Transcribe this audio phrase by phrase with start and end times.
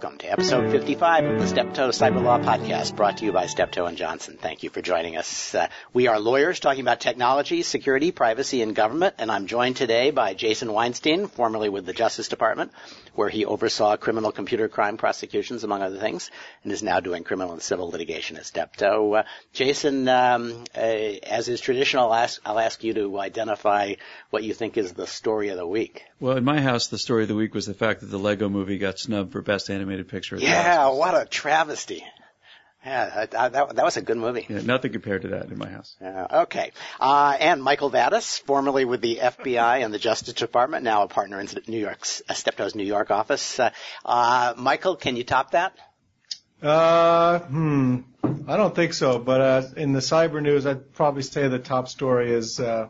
[0.00, 3.86] welcome to episode 55 of the Steptoe Cyber Law Podcast, brought to you by Steptoe
[3.86, 4.38] and Johnson.
[4.40, 5.56] Thank you for joining us.
[5.56, 10.12] Uh, we are lawyers talking about technology, security, privacy, and government, and I'm joined today
[10.12, 12.70] by Jason Weinstein, formerly with the Justice Department,
[13.16, 16.30] where he oversaw criminal computer crime prosecutions, among other things,
[16.62, 19.14] and is now doing criminal and civil litigation at Steptoe.
[19.14, 19.22] Uh,
[19.52, 23.94] Jason, um, uh, as is traditional, I'll ask, I'll ask you to identify
[24.30, 26.04] what you think is the story of the week.
[26.20, 28.48] Well, in my house, the story of the week was the fact that the Lego
[28.48, 30.36] movie got snubbed for Best Animated Picture.
[30.36, 32.04] Yeah, what a travesty.
[32.84, 34.46] Yeah, that, that, that, was a good movie.
[34.48, 35.96] Yeah, nothing compared to that in my house.
[36.00, 36.70] Uh, okay.
[37.00, 41.40] Uh, and Michael Vatis, formerly with the FBI and the Justice Department, now a partner
[41.40, 43.58] in New York's, uh, Steptoe's New York office.
[43.58, 43.70] Uh,
[44.04, 45.76] uh, Michael, can you top that?
[46.62, 47.98] Uh, hmm.
[48.46, 51.88] I don't think so, but uh, in the cyber news, I'd probably say the top
[51.88, 52.88] story is uh,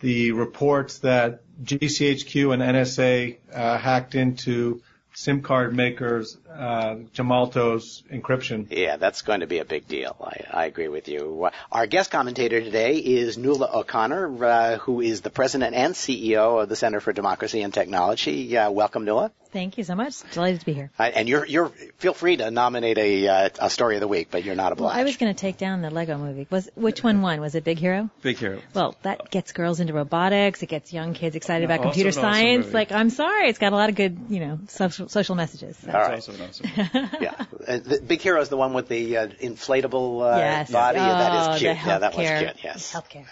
[0.00, 4.82] the reports that GCHQ and NSA uh, hacked into
[5.18, 8.66] SIM card makers, uh, Gemalto's encryption.
[8.70, 10.16] Yeah, that's going to be a big deal.
[10.20, 11.48] I, I agree with you.
[11.70, 16.68] Our guest commentator today is Nuala O'Connor, uh, who is the president and CEO of
[16.68, 18.56] the Center for Democracy and Technology.
[18.56, 19.32] Uh, welcome, Nuala.
[19.52, 20.16] Thank you so much.
[20.32, 20.90] Delighted to be here.
[20.98, 24.28] Uh, and you're you're feel free to nominate a uh, a story of the week,
[24.30, 24.94] but you're not obliged.
[24.94, 26.46] Well, I was going to take down the Lego movie.
[26.50, 27.40] Was which one won?
[27.40, 28.10] Was it Big Hero?
[28.20, 28.60] Big Hero.
[28.74, 30.62] Well, that gets girls into robotics.
[30.62, 32.72] It gets young kids excited about computer science.
[32.72, 35.78] like, I'm sorry, it's got a lot of good, you know, social social messages.
[35.78, 35.90] So.
[35.90, 36.22] All right.
[36.48, 36.70] Awesome.
[37.20, 37.34] yeah,
[37.66, 40.70] uh, the Big Hero is the one with the uh, inflatable uh, yes.
[40.70, 40.98] body.
[40.98, 41.76] Oh, that is cute.
[41.76, 42.64] yeah, that was cute.
[42.64, 42.92] Yes.
[42.92, 43.26] Healthcare.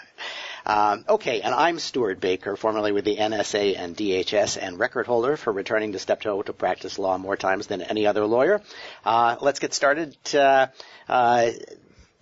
[0.67, 5.37] Um, okay, and I'm Stewart Baker, formerly with the NSA and DHS, and record holder
[5.37, 8.63] for returning to Steptoe to practice law more times than any other lawyer.
[9.05, 10.17] Uh, let's get started.
[10.35, 10.69] Uh,
[11.07, 11.51] uh,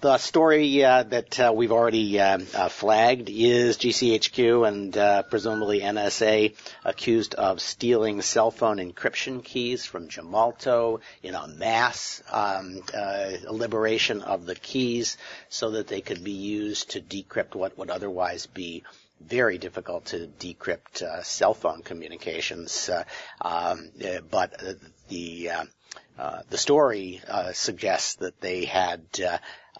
[0.03, 5.81] the story uh, that uh, we've already uh, uh flagged is GCHQ and uh, presumably
[5.81, 13.30] NSA accused of stealing cell phone encryption keys from Gemalto in a mass um, uh,
[13.48, 15.17] liberation of the keys
[15.48, 18.83] so that they could be used to decrypt what would otherwise be
[19.20, 22.90] very difficult to decrypt cell phone communications.
[23.40, 23.92] Um,
[24.33, 24.61] but
[25.08, 25.51] the
[26.51, 27.20] the story
[27.52, 29.02] suggests that they had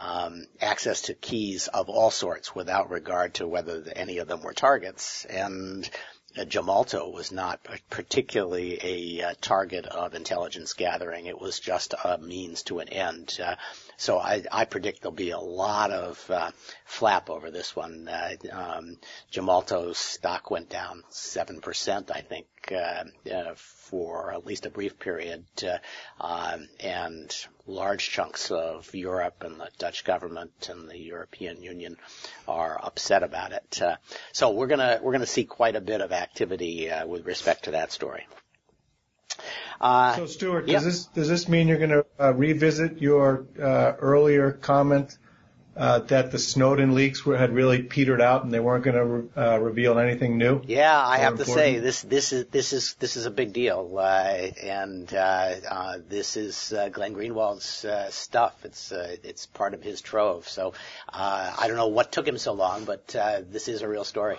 [0.03, 4.53] um, access to keys of all sorts without regard to whether any of them were
[4.53, 5.25] targets.
[5.27, 5.89] And
[6.37, 11.27] uh, Gemalto was not particularly a uh, target of intelligence gathering.
[11.27, 13.39] It was just a means to an end.
[13.43, 13.57] Uh,
[13.97, 16.51] so I, I, predict there'll be a lot of uh,
[16.85, 18.09] flap over this one.
[18.09, 18.97] Uh, um,
[19.31, 23.05] Gemalto's stock went down seven percent, I think, uh,
[23.55, 25.45] for at least a brief period,
[26.19, 31.97] um, and large chunks of Europe and the Dutch government and the European Union
[32.49, 33.81] are upset about it.
[33.81, 33.97] Uh,
[34.33, 37.73] so we're gonna we're gonna see quite a bit of activity uh, with respect to
[37.73, 38.27] that story.
[39.81, 43.93] Uh, so Stewart, does this does this mean you're going to uh, revisit your uh,
[43.99, 45.19] earlier comment
[45.77, 49.05] uh, that the Snowden leaks were, had really petered out and they weren't going to
[49.05, 50.61] re- uh, reveal anything new?
[50.67, 51.57] Yeah, I have important?
[51.57, 55.55] to say this this is this is this is a big deal, uh, and uh,
[55.69, 58.55] uh, this is uh, Glenn Greenwald's uh, stuff.
[58.65, 60.49] It's uh, it's part of his trove.
[60.49, 60.75] So
[61.09, 64.05] uh, I don't know what took him so long, but uh, this is a real
[64.05, 64.39] story.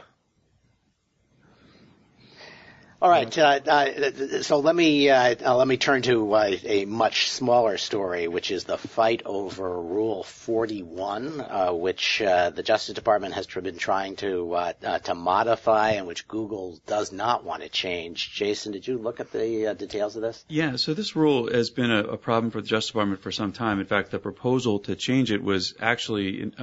[3.03, 3.37] All right.
[3.37, 7.77] Uh, uh, so let me uh, uh let me turn to uh, a much smaller
[7.77, 13.77] story, which is the fight over Rule 41, uh, which the Justice Department has been
[13.77, 18.31] trying to to modify, and which Google does not want to change.
[18.31, 20.45] Jason, did you look at the details of this?
[20.47, 20.77] Yeah.
[20.77, 23.81] So this rule has been a, a, problem for the Justice Department for some time.
[23.81, 26.53] In fact, the proposal to change it was actually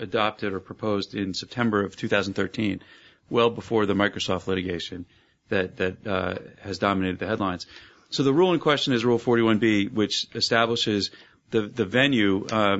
[0.00, 2.82] adopted or proposed in September of 2013,
[3.30, 5.06] well before the Microsoft litigation
[5.48, 7.66] that that uh, has dominated the headlines.
[8.10, 11.10] So the rule in question is Rule 41B, which establishes
[11.50, 12.78] the the venue uh,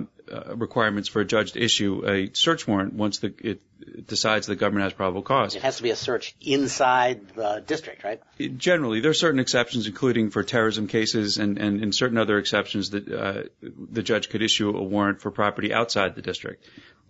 [0.54, 3.60] requirements for a judge to issue a search warrant once the, it
[4.06, 5.54] decides the government has probable cause.
[5.54, 8.20] It has to be a search inside the district, right?
[8.56, 12.90] Generally, there are certain exceptions, including for terrorism cases and, and in certain other exceptions
[12.90, 16.64] that uh, the judge could issue a warrant for property outside the district.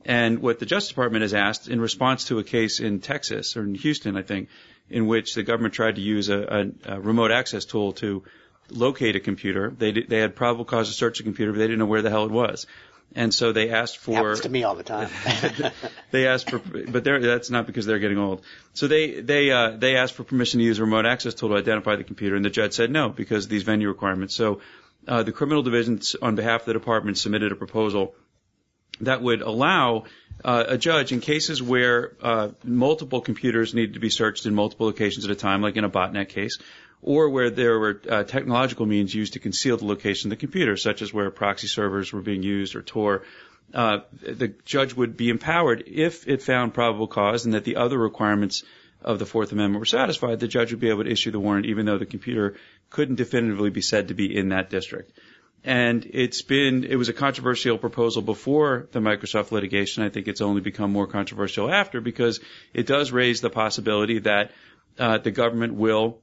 [0.05, 3.63] And what the Justice Department has asked in response to a case in Texas or
[3.63, 4.49] in Houston, I think,
[4.89, 8.23] in which the government tried to use a, a, a remote access tool to
[8.71, 9.71] locate a computer.
[9.77, 12.03] They did, they had probable cause to search a computer, but they didn't know where
[12.03, 12.67] the hell it was.
[13.15, 14.15] And so they asked for.
[14.15, 15.09] Happens to me all the time.
[16.11, 18.43] they asked for, but that's not because they're getting old.
[18.75, 21.57] So they they uh, they asked for permission to use a remote access tool to
[21.57, 24.35] identify the computer, and the judge said no because of these venue requirements.
[24.35, 24.61] So
[25.07, 28.15] uh, the criminal division, on behalf of the department, submitted a proposal
[29.01, 30.05] that would allow
[30.45, 34.87] uh, a judge in cases where uh, multiple computers need to be searched in multiple
[34.87, 36.59] locations at a time, like in a botnet case,
[37.03, 40.77] or where there were uh, technological means used to conceal the location of the computer,
[40.77, 43.23] such as where proxy servers were being used or Tor.
[43.73, 47.99] Uh, the judge would be empowered if it found probable cause and that the other
[47.99, 48.65] requirements
[49.03, 51.67] of the Fourth Amendment were satisfied, the judge would be able to issue the warrant
[51.67, 52.57] even though the computer
[52.91, 55.13] couldn't definitively be said to be in that district.
[55.65, 60.03] And it's been, it was a controversial proposal before the Microsoft litigation.
[60.03, 62.41] I think it's only become more controversial after because
[62.73, 64.53] it does raise the possibility that
[64.99, 66.21] uh, the government will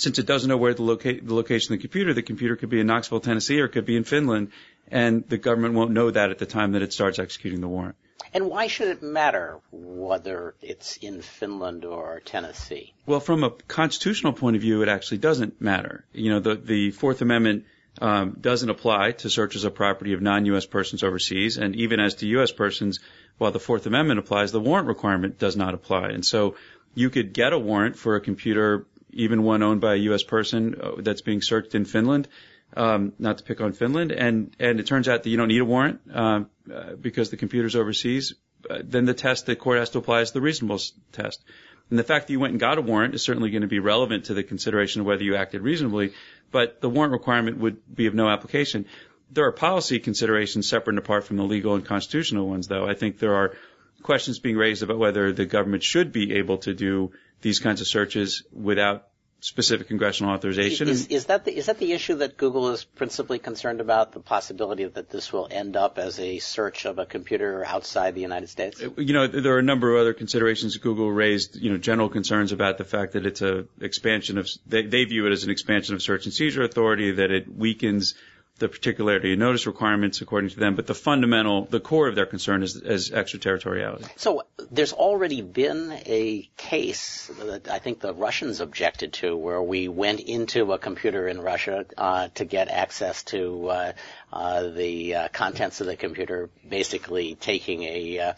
[0.00, 2.70] since it doesn't know where the, loca- the location of the computer, the computer could
[2.70, 4.50] be in Knoxville, Tennessee, or it could be in Finland,
[4.88, 7.96] and the government won't know that at the time that it starts executing the warrant.
[8.32, 12.92] And why should it matter whether it's in Finland or Tennessee?
[13.06, 16.04] Well, from a constitutional point of view, it actually doesn't matter.
[16.12, 17.64] You know, the, the Fourth Amendment
[18.00, 20.66] um, doesn't apply to searches of property of non-U.S.
[20.66, 22.52] persons overseas, and even as to U.S.
[22.52, 23.00] persons,
[23.38, 26.10] while the Fourth Amendment applies, the warrant requirement does not apply.
[26.10, 26.56] And so
[26.94, 30.22] you could get a warrant for a computer even one owned by a U.S.
[30.22, 32.28] person uh, that's being searched in Finland.
[32.76, 35.60] Um, not to pick on Finland, and and it turns out that you don't need
[35.60, 38.34] a warrant um, uh, because the computer's overseas.
[38.68, 40.78] Uh, then the test the court has to apply is the reasonable
[41.12, 41.42] test.
[41.90, 43.80] And the fact that you went and got a warrant is certainly going to be
[43.80, 46.12] relevant to the consideration of whether you acted reasonably,
[46.52, 48.86] but the warrant requirement would be of no application.
[49.32, 52.86] There are policy considerations separate and apart from the legal and constitutional ones, though.
[52.86, 53.56] I think there are
[54.02, 57.86] questions being raised about whether the government should be able to do these kinds of
[57.86, 59.06] searches without
[59.40, 60.88] specific congressional authorization.
[60.88, 64.12] Is, is, that the, is that the issue that Google is principally concerned about?
[64.12, 68.20] The possibility that this will end up as a search of a computer outside the
[68.20, 68.82] United States?
[68.82, 70.76] Uh, you know, there are a number of other considerations.
[70.76, 74.48] Google raised, you know, general concerns about the fact that it's a expansion of.
[74.66, 77.12] They, they view it as an expansion of search and seizure authority.
[77.12, 78.14] That it weakens
[78.60, 82.26] the particularity of notice requirements according to them, but the fundamental, the core of their
[82.26, 84.04] concern is, is extraterritoriality.
[84.16, 89.88] So there's already been a case that I think the Russians objected to where we
[89.88, 93.92] went into a computer in Russia uh, to get access to uh,
[94.32, 98.32] uh, the uh, contents of the computer, basically taking a uh,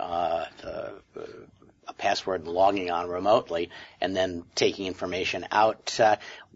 [0.00, 0.44] uh,
[1.86, 3.70] a password and logging on remotely
[4.00, 5.98] and then taking information out.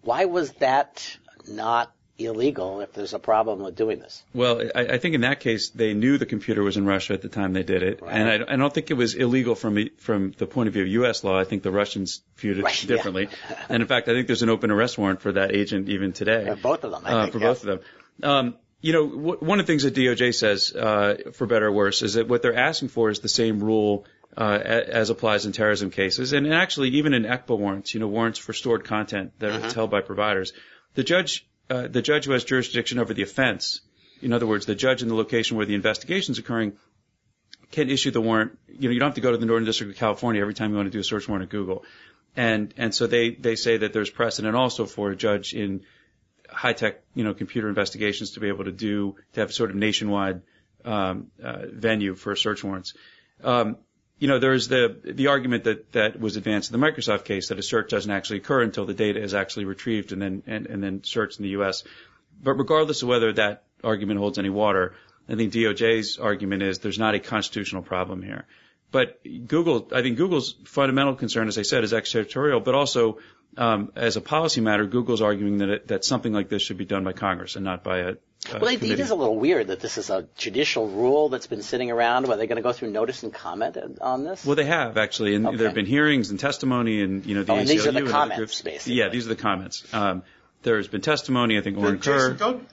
[0.02, 1.16] why was that
[1.48, 4.22] not illegal if there's a problem with doing this.
[4.34, 7.22] Well, I, I, think in that case they knew the computer was in Russia at
[7.22, 8.12] the time they did it, right.
[8.12, 10.88] and I, I, don't think it was illegal from from the point of view of
[10.88, 11.24] U.S.
[11.24, 11.38] law.
[11.38, 13.64] I think the Russians viewed it right, differently, yeah.
[13.68, 16.44] and in fact, I think there's an open arrest warrant for that agent even today.
[16.44, 17.80] For both of them, uh, think, for both of them.
[18.22, 21.72] Um, you know, w- one of the things that DOJ says, uh, for better or
[21.72, 24.04] worse, is that what they're asking for is the same rule
[24.36, 28.38] uh, as applies in terrorism cases, and actually even in ECPA warrants, you know, warrants
[28.38, 29.68] for stored content that uh-huh.
[29.68, 30.52] are held by providers.
[30.94, 33.80] The judge uh, the judge who has jurisdiction over the offense,
[34.20, 36.74] in other words, the judge in the location where the investigation is occurring,
[37.70, 38.58] can issue the warrant.
[38.68, 40.70] You know, you don't have to go to the Northern District of California every time
[40.70, 41.84] you want to do a search warrant at Google.
[42.36, 45.82] And and so they they say that there's precedent also for a judge in
[46.48, 49.76] high tech you know computer investigations to be able to do to have sort of
[49.76, 50.42] nationwide
[50.84, 52.94] um, uh, venue for search warrants.
[53.42, 53.76] Um,
[54.22, 57.58] you know, there's the the argument that that was advanced in the Microsoft case that
[57.58, 60.80] a search doesn't actually occur until the data is actually retrieved and then and, and
[60.80, 61.82] then searched in the U.S.
[62.40, 64.94] But regardless of whether that argument holds any water,
[65.28, 68.46] I think DOJ's argument is there's not a constitutional problem here.
[68.92, 73.18] But Google, I think Google's fundamental concern, as I said, is extraterritorial, but also
[73.56, 76.84] um, as a policy matter, Google's arguing that it, that something like this should be
[76.84, 78.14] done by Congress and not by a,
[78.50, 81.46] uh, well, it, it is a little weird that this is a judicial rule that's
[81.46, 82.26] been sitting around.
[82.26, 84.44] Are they going to go through notice and comment on this?
[84.44, 85.56] Well, they have actually, and okay.
[85.56, 88.02] there have been hearings and testimony, and you know the oh, and these are the
[88.02, 88.94] comments, basically.
[88.94, 89.86] Yeah, these are the comments.
[89.94, 90.24] Um,
[90.62, 91.56] there has been testimony.
[91.56, 92.34] I think Orin Kerr.
[92.34, 92.68] Don't,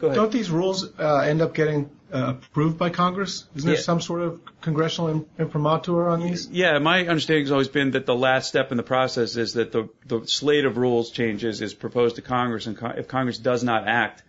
[0.00, 3.44] don't these rules uh, end up getting uh, approved by Congress?
[3.54, 6.48] Isn't there some sort of congressional imprimatur on these?
[6.48, 9.72] Yeah, my understanding has always been that the last step in the process is that
[9.72, 13.86] the, the slate of rules changes is proposed to Congress, and if Congress does not
[13.86, 14.22] act,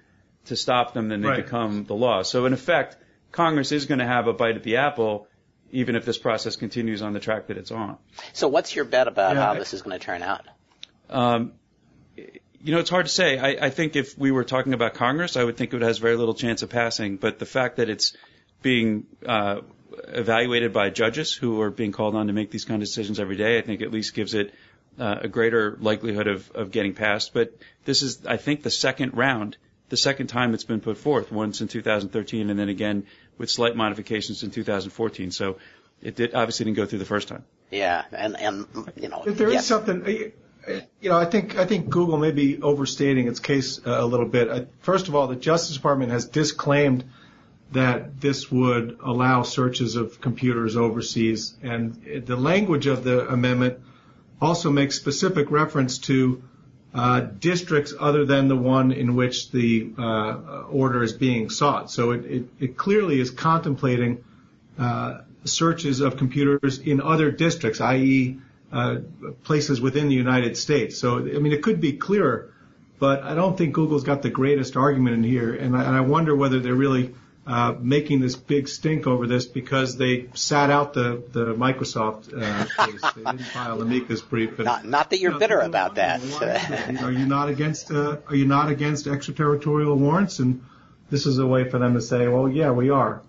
[0.45, 1.43] to stop them, then they right.
[1.43, 2.23] become the law.
[2.23, 2.97] So in effect,
[3.31, 5.27] Congress is going to have a bite at the apple,
[5.71, 7.97] even if this process continues on the track that it's on.
[8.33, 10.45] So what's your bet about yeah, how this is going to turn out?
[11.09, 11.53] Um,
[12.15, 13.37] you know, it's hard to say.
[13.37, 16.15] I, I think if we were talking about Congress, I would think it has very
[16.15, 17.17] little chance of passing.
[17.17, 18.15] But the fact that it's
[18.61, 19.61] being uh,
[20.07, 23.35] evaluated by judges who are being called on to make these kind of decisions every
[23.35, 24.53] day, I think at least gives it
[24.97, 27.33] uh, a greater likelihood of, of getting passed.
[27.33, 29.57] But this is, I think, the second round
[29.93, 33.05] the second time it's been put forth, once in 2013 and then again
[33.37, 35.29] with slight modifications in 2014.
[35.29, 35.57] So
[36.01, 37.45] it did, obviously didn't go through the first time.
[37.69, 39.61] Yeah, and and you know, if there yes.
[39.61, 44.03] is something, you know, I think I think Google may be overstating its case a
[44.03, 44.67] little bit.
[44.79, 47.03] First of all, the Justice Department has disclaimed
[47.73, 53.77] that this would allow searches of computers overseas, and the language of the amendment
[54.41, 56.47] also makes specific reference to uh,
[57.39, 61.89] districts other than the one in which the uh, order is being sought.
[61.89, 64.23] So it, clearly is contemplating
[64.77, 68.39] uh, searches of computers in other districts, i.e.,
[68.71, 68.97] uh,
[69.43, 70.97] places within the United States.
[70.97, 72.51] So I mean, it could be clearer,
[72.99, 76.59] but I don't think Google's got the greatest argument in here, and I wonder whether
[76.59, 77.13] they're really
[77.45, 82.65] uh, making this big stink over this because they sat out the the Microsoft uh,
[82.85, 83.01] case.
[83.15, 84.59] They didn't file the amicus brief.
[84.59, 86.21] And, not, not that you're you know, bitter about that.
[87.03, 90.39] are you not against uh, Are you not against extraterritorial warrants?
[90.39, 90.63] And
[91.09, 93.21] this is a way for them to say, well, yeah, we are.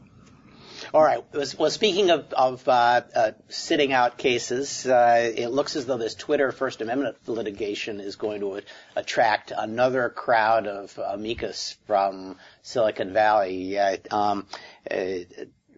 [0.94, 1.24] All right.
[1.58, 6.14] Well, speaking of, of uh, uh, sitting out cases, uh, it looks as though this
[6.14, 8.60] Twitter First Amendment litigation is going to
[8.94, 13.76] attract another crowd of amicus from Silicon Valley.
[14.12, 14.46] Um,
[14.88, 14.96] uh,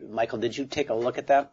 [0.06, 1.50] Michael, did you take a look at that?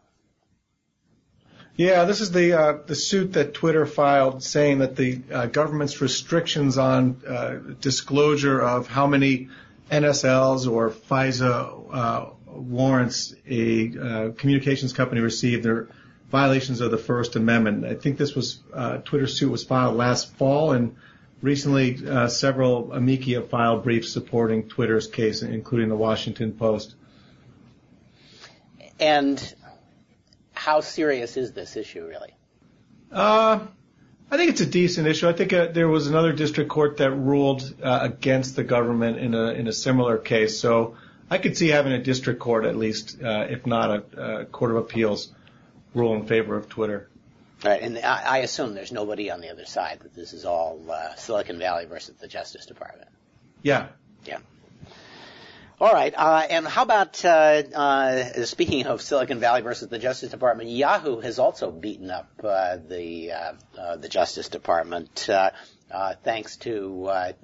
[1.74, 6.02] Yeah, this is the uh, the suit that Twitter filed, saying that the uh, government's
[6.02, 9.48] restrictions on disclosure of how many
[9.90, 15.88] NSLs or FISA warrants a uh, communications company received their
[16.30, 17.84] violations of the First Amendment.
[17.84, 20.96] I think this was uh, Twitter's suit was filed last fall, and
[21.42, 26.94] recently uh, several amici have filed briefs supporting Twitter's case, including the Washington Post.
[28.98, 29.54] And
[30.52, 32.34] how serious is this issue, really?
[33.10, 33.60] Uh,
[34.30, 35.28] I think it's a decent issue.
[35.28, 39.34] I think uh, there was another district court that ruled uh, against the government in
[39.34, 40.58] a in a similar case.
[40.58, 40.96] So
[41.30, 44.70] I could see having a district court at least, uh, if not a, a court
[44.72, 45.32] of appeals,
[45.94, 47.08] rule in favor of Twitter.
[47.64, 50.80] Right, and I, I assume there's nobody on the other side that this is all
[50.90, 53.08] uh, Silicon Valley versus the Justice Department.
[53.62, 53.88] Yeah.
[54.26, 54.38] Yeah.
[55.80, 60.30] All right, uh, and how about uh, uh, speaking of Silicon Valley versus the Justice
[60.30, 60.70] Department?
[60.70, 65.28] Yahoo has also beaten up uh, the uh, uh, the Justice Department
[66.22, 67.34] thanks to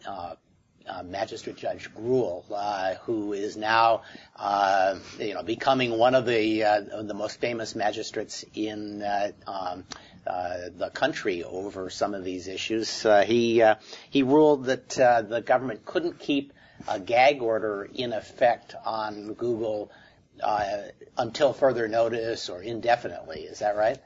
[0.89, 4.03] uh, Magistrate Judge Grewal, uh, who is now,
[4.37, 9.85] uh, you know, becoming one of the uh, the most famous magistrates in uh, um,
[10.27, 13.07] uh, the country over some of these issues.
[13.25, 13.63] he
[14.11, 16.53] he ruled that the government couldn't keep
[16.89, 19.91] a gag order in effect on Google
[21.19, 23.41] until further notice or indefinitely.
[23.41, 23.99] Is that right?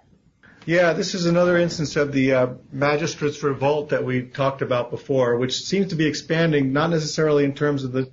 [0.67, 5.37] Yeah, this is another instance of the uh, magistrates' revolt that we talked about before,
[5.37, 8.11] which seems to be expanding, not necessarily in terms of the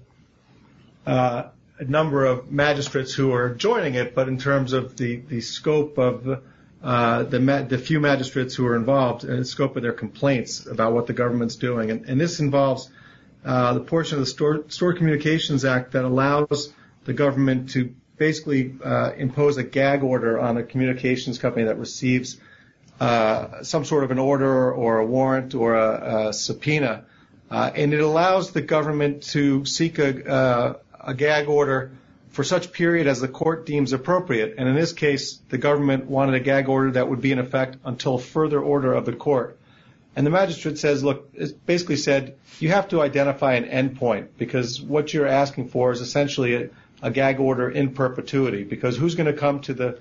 [1.05, 1.43] uh,
[1.79, 6.41] number of magistrates who are joining it, but in terms of the, the scope of
[6.83, 10.65] uh, the, ma- the few magistrates who are involved and the scope of their complaints
[10.65, 11.89] about what the government's doing.
[11.89, 12.89] And, and this involves
[13.45, 16.73] uh, the portion of the Store, Stored Communications Act that allows
[17.05, 22.39] the government to basically uh, impose a gag order on a communications company that receives
[22.99, 27.05] uh, some sort of an order or a warrant or a, a subpoena,
[27.49, 31.91] uh, and it allows the government to seek a, uh, a gag order
[32.29, 34.55] for such period as the court deems appropriate.
[34.57, 37.77] And in this case, the government wanted a gag order that would be in effect
[37.83, 39.57] until further order of the court.
[40.15, 44.81] And the magistrate says, look, it basically said, you have to identify an endpoint because
[44.81, 46.69] what you're asking for is essentially a,
[47.01, 49.99] a gag order in perpetuity because who's going to come to the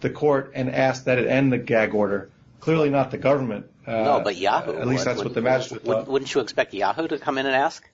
[0.00, 2.30] the court and ask that it end the gag order?
[2.60, 3.66] Clearly not the government.
[3.86, 4.76] Uh, no, but Yahoo.
[4.76, 6.08] At least that's what the magistrate would, thought.
[6.08, 7.88] Wouldn't you expect Yahoo to come in and ask?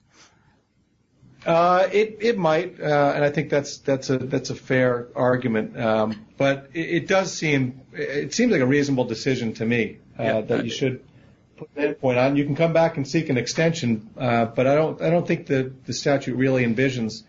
[1.44, 5.78] Uh, it it might, uh, and I think that's that's a that's a fair argument.
[5.78, 10.22] Um, but it, it does seem it seems like a reasonable decision to me uh,
[10.22, 10.40] yeah.
[10.40, 11.04] that you should
[11.56, 12.34] put an endpoint on.
[12.34, 15.46] You can come back and seek an extension, uh, but I don't I don't think
[15.46, 17.22] the the statute really envisions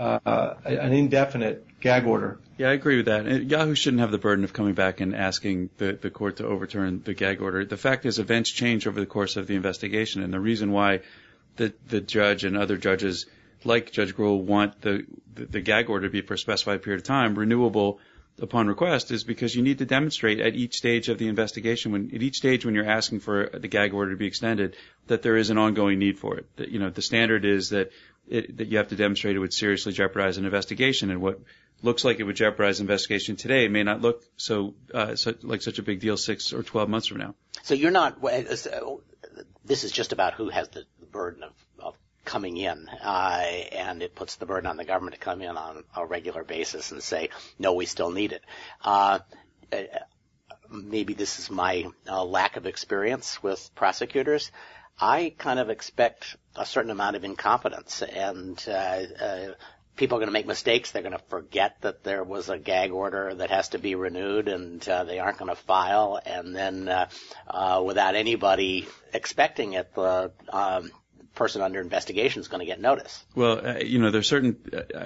[0.00, 2.38] uh, an indefinite gag order.
[2.56, 3.26] Yeah, I agree with that.
[3.44, 7.02] Yahoo shouldn't have the burden of coming back and asking the, the court to overturn
[7.04, 7.64] the gag order.
[7.64, 11.00] The fact is, events change over the course of the investigation, and the reason why
[11.56, 13.26] the the judge and other judges,
[13.64, 17.00] like Judge Grewal, want the, the the gag order to be for a specified period
[17.00, 17.98] of time, renewable
[18.40, 22.10] upon request, is because you need to demonstrate at each stage of the investigation, when
[22.14, 24.76] at each stage when you're asking for the gag order to be extended,
[25.08, 26.46] that there is an ongoing need for it.
[26.56, 27.90] That you know the standard is that
[28.30, 31.10] it, that you have to demonstrate it would seriously jeopardize an investigation.
[31.10, 31.40] And what
[31.82, 35.78] looks like it would jeopardize investigation today may not look so, uh, so like such
[35.78, 37.34] a big deal six or twelve months from now.
[37.62, 38.22] So you're not.
[39.64, 41.94] This is just about who has the burden of, of
[42.24, 45.84] coming in, uh, and it puts the burden on the government to come in on
[45.96, 48.42] a regular basis and say, no, we still need it.
[48.84, 49.18] Uh,
[50.70, 54.52] maybe this is my uh, lack of experience with prosecutors.
[55.00, 59.46] I kind of expect a certain amount of incompetence and uh, uh,
[60.00, 60.90] people are going to make mistakes.
[60.90, 64.48] They're going to forget that there was a gag order that has to be renewed,
[64.48, 66.18] and uh, they aren't going to file.
[66.24, 67.08] And then, uh,
[67.46, 70.90] uh, without anybody expecting it, the um,
[71.34, 73.24] person under investigation is going to get notice.
[73.34, 74.56] Well, uh, you know, there's certain.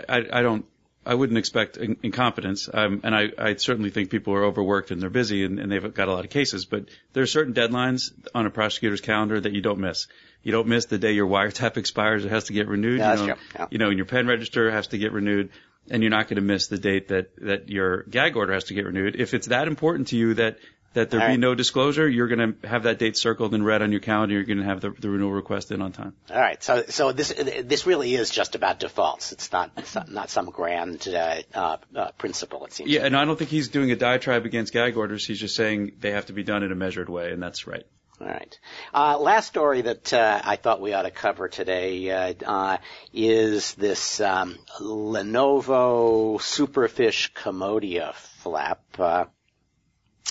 [0.08, 0.64] I, I don't.
[1.06, 5.00] I wouldn't expect in- incompetence, um, and I, I certainly think people are overworked and
[5.00, 6.64] they're busy and, and they've got a lot of cases.
[6.64, 10.06] But there are certain deadlines on a prosecutor's calendar that you don't miss.
[10.42, 12.98] You don't miss the day your wiretap expires; it has to get renewed.
[12.98, 13.42] Yeah, you that's know, true.
[13.56, 13.66] Yeah.
[13.70, 15.50] you know, and your pen register has to get renewed,
[15.90, 18.74] and you're not going to miss the date that that your gag order has to
[18.74, 19.16] get renewed.
[19.16, 20.58] If it's that important to you that
[20.94, 21.40] that there All be right.
[21.40, 24.34] no disclosure, you're going to have that date circled in red on your calendar.
[24.34, 26.14] You're going to have the, the renewal request in on time.
[26.30, 27.32] All right, so so this
[27.64, 29.32] this really is just about defaults.
[29.32, 32.64] It's not it's not- some grand uh, uh, uh, principle.
[32.64, 32.90] It seems.
[32.90, 35.26] Yeah, and I don't think he's doing a diatribe against gag orders.
[35.26, 37.84] He's just saying they have to be done in a measured way, and that's right.
[38.20, 38.58] All right.
[38.94, 42.76] Uh, last story that uh, I thought we ought to cover today uh, uh,
[43.12, 48.80] is this um, Lenovo Superfish Komodia flap.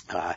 [0.08, 0.34] Uh,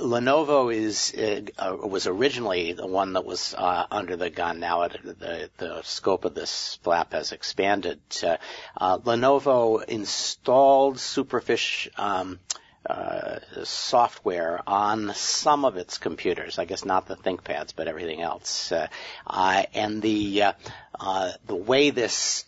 [0.00, 4.60] Lenovo is uh, uh, was originally the one that was uh, under the gun.
[4.60, 8.00] Now it, the the scope of this flap has expanded.
[8.22, 12.38] Uh, Lenovo installed Superfish um,
[12.88, 16.58] uh, software on some of its computers.
[16.58, 18.70] I guess not the ThinkPads, but everything else.
[18.70, 18.86] Uh,
[19.74, 20.54] and the
[21.46, 22.44] the way this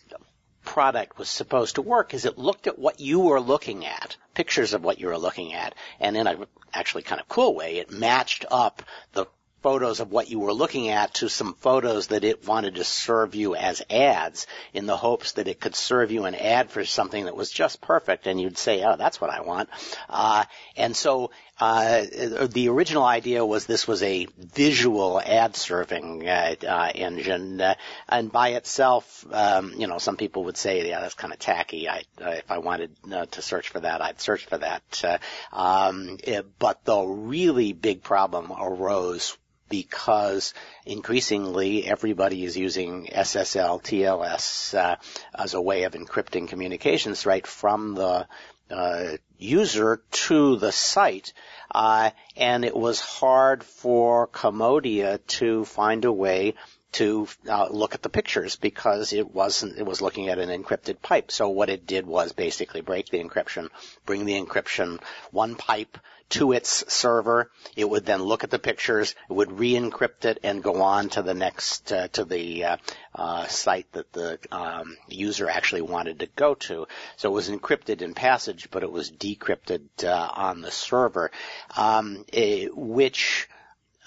[0.67, 4.73] product was supposed to work is it looked at what you were looking at, pictures
[4.73, 6.37] of what you were looking at, and in a
[6.73, 8.83] actually kind of cool way, it matched up
[9.13, 9.25] the
[9.63, 13.33] photos of what you were looking at to some photos that it wanted to serve
[13.33, 17.25] you as ads in the hopes that it could serve you an ad for something
[17.25, 19.69] that was just perfect and you'd say, oh, that's what I want.
[20.09, 20.43] Uh,
[20.75, 22.05] and so uh,
[22.47, 27.73] the original idea was this was a visual ad serving uh, uh, engine, uh,
[28.07, 31.89] and by itself, um, you know, some people would say, yeah, that's kind of tacky.
[31.89, 35.03] I, if I wanted uh, to search for that, I'd search for that.
[35.03, 35.17] Uh,
[35.51, 39.35] um, it, but the really big problem arose
[39.69, 40.53] because
[40.85, 44.97] increasingly everybody is using SSL, TLS
[45.35, 48.27] as a way of encrypting communications right from the
[48.69, 51.33] uh, user to the site,
[51.73, 56.55] uh, and it was hard for Komodia to find a way
[56.93, 61.01] to uh, look at the pictures because it wasn't it was looking at an encrypted
[61.01, 61.31] pipe.
[61.31, 63.69] So what it did was basically break the encryption,
[64.05, 65.97] bring the encryption one pipe
[66.29, 67.49] to its server.
[67.75, 71.21] It would then look at the pictures, it would re-encrypt it, and go on to
[71.21, 72.77] the next uh, to the uh,
[73.15, 76.87] uh, site that the um, user actually wanted to go to.
[77.15, 81.31] So it was encrypted in passage, but it was decrypted uh, on the server,
[81.75, 83.47] um, eh, which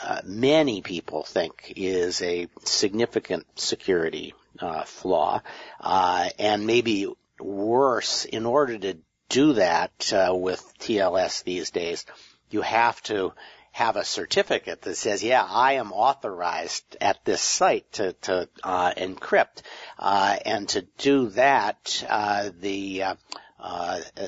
[0.03, 5.43] uh, many people think is a significant security uh, flaw,
[5.81, 7.07] uh, and maybe
[7.39, 8.25] worse.
[8.25, 12.05] In order to do that uh, with TLS these days,
[12.51, 13.33] you have to
[13.73, 18.93] have a certificate that says, "Yeah, I am authorized at this site to to uh,
[18.95, 19.63] encrypt,"
[19.99, 23.05] uh, and to do that, uh, the
[23.63, 24.27] uh, uh,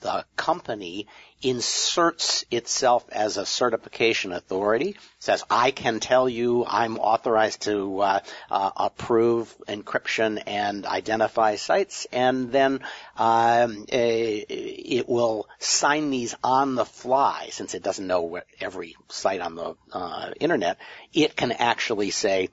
[0.00, 1.06] the company
[1.40, 8.20] inserts itself as a certification authority, says, I can tell you I'm authorized to uh,
[8.50, 12.80] uh, approve encryption and identify sites, and then
[13.16, 19.40] um, eh, it will sign these on the fly, since it doesn't know every site
[19.40, 20.78] on the uh, internet,
[21.12, 22.48] it can actually say,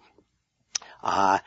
[1.03, 1.39] uh,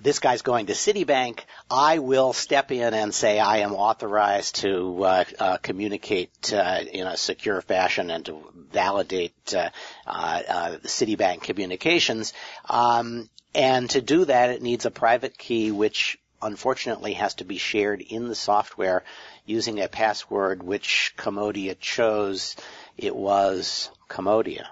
[0.00, 5.04] this guy's going to Citibank, I will step in and say I am authorized to
[5.04, 9.70] uh, uh, communicate uh, in a secure fashion and to validate uh,
[10.06, 12.32] uh, uh, Citibank communications.
[12.68, 17.58] Um, and to do that, it needs a private key, which unfortunately has to be
[17.58, 19.04] shared in the software
[19.46, 22.56] using a password which Komodia chose.
[22.96, 24.66] It was Komodia.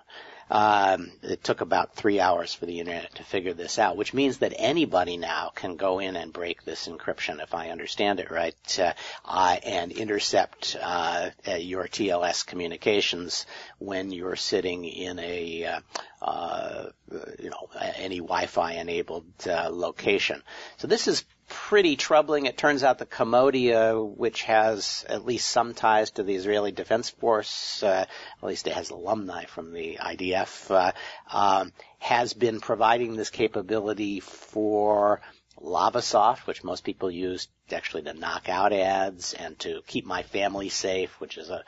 [0.54, 4.38] Um, it took about three hours for the internet to figure this out, which means
[4.38, 8.78] that anybody now can go in and break this encryption, if I understand it right,
[8.78, 8.92] uh,
[9.24, 13.46] uh, and intercept uh, uh, your TLS communications
[13.80, 15.80] when you're sitting in a uh,
[16.22, 16.86] uh,
[17.40, 20.40] you know any Wi-Fi enabled location.
[20.76, 22.46] So this is pretty troubling.
[22.46, 27.10] It turns out the Komodia, which has at least some ties to the Israeli Defense
[27.10, 28.06] Force, uh,
[28.42, 30.92] at least it has alumni from the IDF, uh,
[31.30, 35.20] um, has been providing this capability for
[35.60, 40.68] Lavasoft, which most people use actually to knock out ads and to keep my family
[40.68, 41.64] safe, which is a,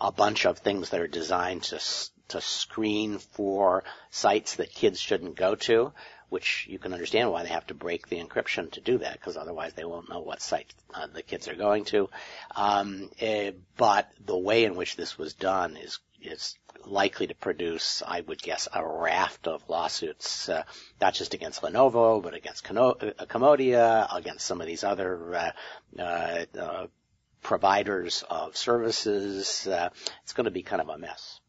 [0.00, 1.80] a bunch of things that are designed to,
[2.28, 5.92] to screen for sites that kids shouldn't go to.
[6.32, 9.36] Which you can understand why they have to break the encryption to do that, because
[9.36, 12.08] otherwise they won't know what site uh, the kids are going to.
[12.56, 18.02] Um, uh, but the way in which this was done is is likely to produce,
[18.06, 20.62] I would guess, a raft of lawsuits, uh,
[21.02, 25.50] not just against Lenovo, but against Komodia, against some of these other uh,
[26.00, 26.86] uh, uh
[27.42, 29.68] providers of services.
[29.68, 31.41] it's going to be kind of a mess.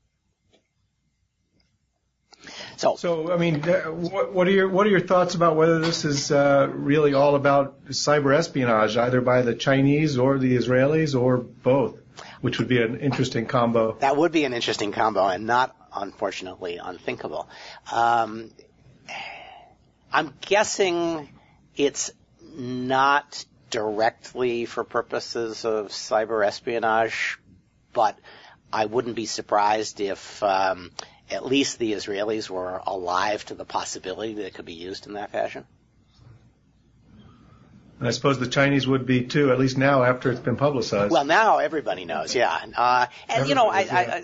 [2.77, 6.05] So, so I mean, what, what, are your what are your thoughts about whether this
[6.05, 11.37] is uh, really all about cyber espionage, either by the Chinese or the Israelis or
[11.37, 11.97] both,
[12.41, 13.97] which would be an interesting combo.
[13.99, 17.47] That would be an interesting combo, and not unfortunately unthinkable.
[17.91, 18.51] Um,
[20.11, 21.29] I'm guessing
[21.75, 22.11] it's
[22.55, 27.39] not directly for purposes of cyber espionage,
[27.93, 28.19] but
[28.71, 30.91] I wouldn't be surprised if um,
[31.33, 35.13] at least the Israelis were alive to the possibility that it could be used in
[35.13, 35.65] that fashion.
[37.99, 41.11] And I suppose the Chinese would be too, at least now after it's been publicized.
[41.11, 42.59] Well, now everybody knows, yeah.
[42.75, 44.23] Uh, and you know, I, I, I,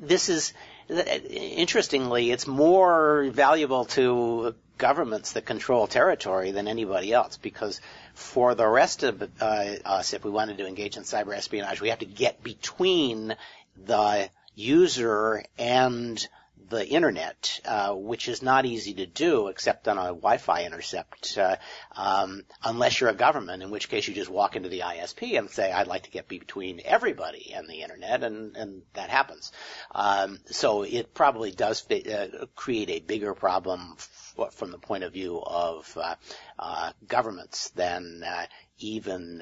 [0.00, 0.54] this is
[0.88, 7.80] interestingly, it's more valuable to governments that control territory than anybody else because
[8.14, 9.44] for the rest of uh,
[9.84, 13.36] us, if we wanted to engage in cyber espionage, we have to get between
[13.84, 16.26] the user and
[16.68, 21.56] the internet, uh, which is not easy to do except on a Wi-Fi intercept, uh,
[21.96, 25.50] um, unless you're a government, in which case you just walk into the ISP and
[25.50, 29.52] say, "I'd like to get between everybody and the internet," and and that happens.
[29.92, 35.12] Um, so it probably does uh, create a bigger problem f- from the point of
[35.12, 36.14] view of uh,
[36.58, 38.46] uh, governments than uh,
[38.78, 39.38] even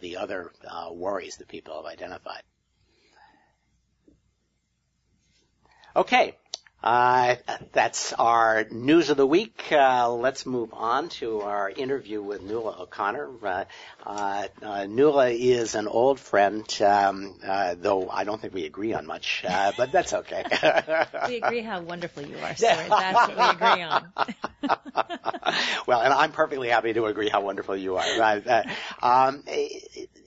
[0.00, 0.52] the other
[0.92, 2.42] worries that people have identified.
[5.96, 6.36] Okay.
[6.84, 7.36] Uh,
[7.72, 9.72] that's our news of the week.
[9.72, 13.30] Uh, let's move on to our interview with Nuala O'Connor.
[13.42, 13.64] Uh,
[14.04, 18.92] uh, uh Nuala is an old friend, um, uh, though I don't think we agree
[18.92, 20.44] on much, uh but that's okay.
[21.26, 22.76] we agree how wonderful you are, Stewart.
[22.90, 24.12] That's what we agree on.
[25.86, 28.64] well, and I'm perfectly happy to agree how wonderful you are.
[29.02, 29.42] Um,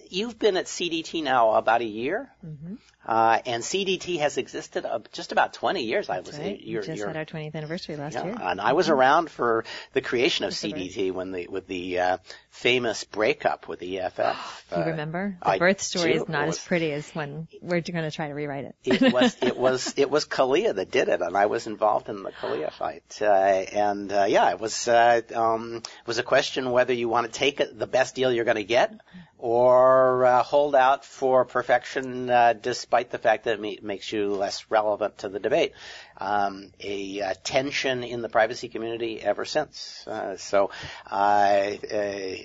[0.09, 2.31] you've been at CDT now about a year.
[2.43, 2.75] Mm-hmm.
[3.07, 6.07] Uh, and CDT has existed uh, just about 20 years.
[6.07, 6.59] That's I was right.
[6.59, 8.95] You're, just you're, had our 20th anniversary last yeah, year, and I was mm-hmm.
[8.95, 12.17] around for the creation of CDT when the with the uh,
[12.49, 14.65] famous breakup with the EFF.
[14.71, 15.37] you uh, remember?
[15.41, 16.23] The I birth story do.
[16.23, 18.75] is not was, as pretty as when we're going to try to rewrite it.
[18.83, 22.23] it was it was it was CALEA that did it, and I was involved in
[22.23, 23.19] the CALEA fight.
[23.21, 27.31] Uh, and uh, yeah, it was uh, um, it was a question whether you want
[27.31, 28.93] to take it, the best deal you're going to get,
[29.37, 32.53] or uh, hold out for perfection, uh,
[32.97, 35.73] despite the fact that it makes you less relevant to the debate.
[36.17, 40.07] Um, a uh, tension in the privacy community ever since.
[40.07, 40.71] Uh, so,
[41.11, 42.35] uh, uh,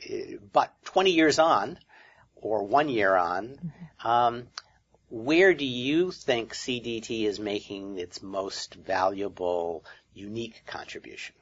[0.52, 1.78] but 20 years on,
[2.36, 3.72] or one year on,
[4.04, 4.46] um,
[5.08, 11.34] where do you think CDT is making its most valuable, unique contribution?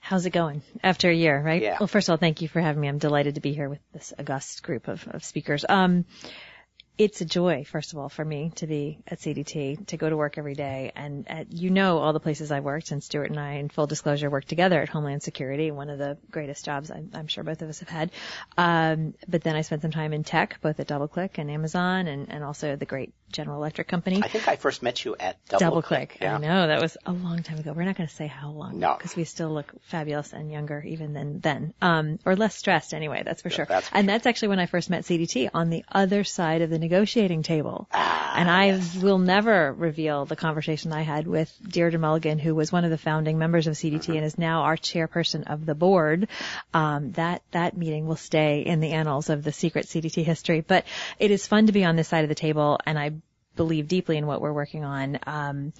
[0.00, 1.62] How's it going after a year, right?
[1.62, 1.76] Yeah.
[1.78, 2.88] Well, first of all, thank you for having me.
[2.88, 5.64] I'm delighted to be here with this august group of, of speakers.
[5.68, 6.06] Um,
[7.00, 10.18] it's a joy, first of all, for me to be at CDT, to go to
[10.18, 10.92] work every day.
[10.94, 13.86] And at, you know all the places I worked, and Stewart and I, in full
[13.86, 17.62] disclosure, worked together at Homeland Security, one of the greatest jobs I'm, I'm sure both
[17.62, 18.10] of us have had.
[18.58, 22.30] Um, but then I spent some time in tech, both at DoubleClick and Amazon, and,
[22.30, 24.20] and also the great General Electric company.
[24.22, 25.60] I think I first met you at DoubleClick.
[25.60, 26.20] DoubleClick.
[26.20, 26.34] Yeah.
[26.34, 27.72] I know that was a long time ago.
[27.72, 30.82] We're not going to say how long, no, because we still look fabulous and younger
[30.86, 33.22] even than then, um, or less stressed anyway.
[33.24, 33.66] That's for yeah, sure.
[33.66, 34.12] That's for and sure.
[34.14, 37.86] that's actually when I first met CDT on the other side of the negotiating table
[37.92, 38.96] Ah, and I yes.
[38.96, 42.98] will never reveal the conversation I had with Deirdre Mulligan, who was one of the
[42.98, 46.28] founding members of CDT and is now our chairperson of the board.
[46.74, 50.60] Um, that that meeting will stay in the annals of the secret CDT history.
[50.60, 50.84] But
[51.18, 53.12] it is fun to be on this side of the table, and I
[53.56, 55.18] believe deeply in what we're working on.
[55.26, 55.72] Um,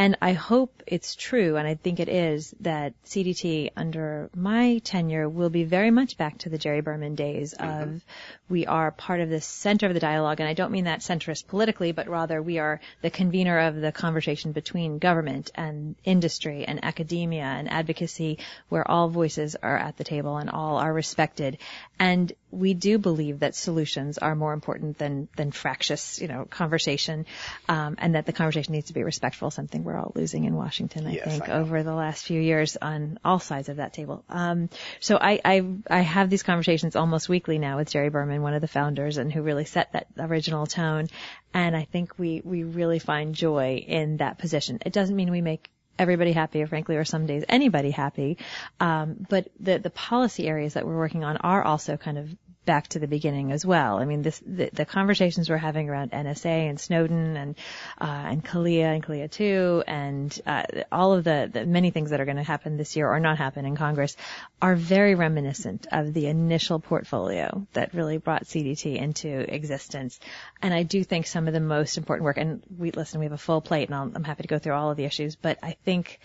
[0.00, 5.28] and I hope it's true, and I think it is, that CDT under my tenure
[5.28, 7.82] will be very much back to the Jerry Berman days mm-hmm.
[7.82, 8.04] of
[8.48, 11.48] we are part of the center of the dialogue, and I don't mean that centrist
[11.48, 16.82] politically, but rather we are the convener of the conversation between government and industry and
[16.82, 18.38] academia and advocacy
[18.70, 21.58] where all voices are at the table and all are respected.
[21.98, 27.26] And we do believe that solutions are more important than, than fractious, you know, conversation,
[27.68, 31.06] um, and that the conversation needs to be respectful, something we're all losing in Washington,
[31.06, 34.24] I yes, think, I over the last few years on all sides of that table.
[34.28, 34.68] Um,
[35.00, 38.60] so I, I, I have these conversations almost weekly now with Jerry Berman, one of
[38.60, 41.08] the founders, and who really set that original tone.
[41.52, 44.78] And I think we, we really find joy in that position.
[44.86, 48.38] It doesn't mean we make everybody happy, or frankly, or some days anybody happy.
[48.80, 52.34] Um, but the the policy areas that we're working on are also kind of
[52.70, 53.96] back to the beginning as well.
[53.96, 57.56] I mean, this, the, the conversations we're having around NSA and Snowden and
[58.00, 62.20] uh, and CALEA and CALEA 2 and uh, all of the, the many things that
[62.20, 64.16] are going to happen this year or not happen in Congress
[64.62, 70.20] are very reminiscent of the initial portfolio that really brought CDT into existence.
[70.62, 73.32] And I do think some of the most important work, and we listen, we have
[73.32, 75.58] a full plate, and i am happy to go through all of the issues, but
[75.60, 76.20] I think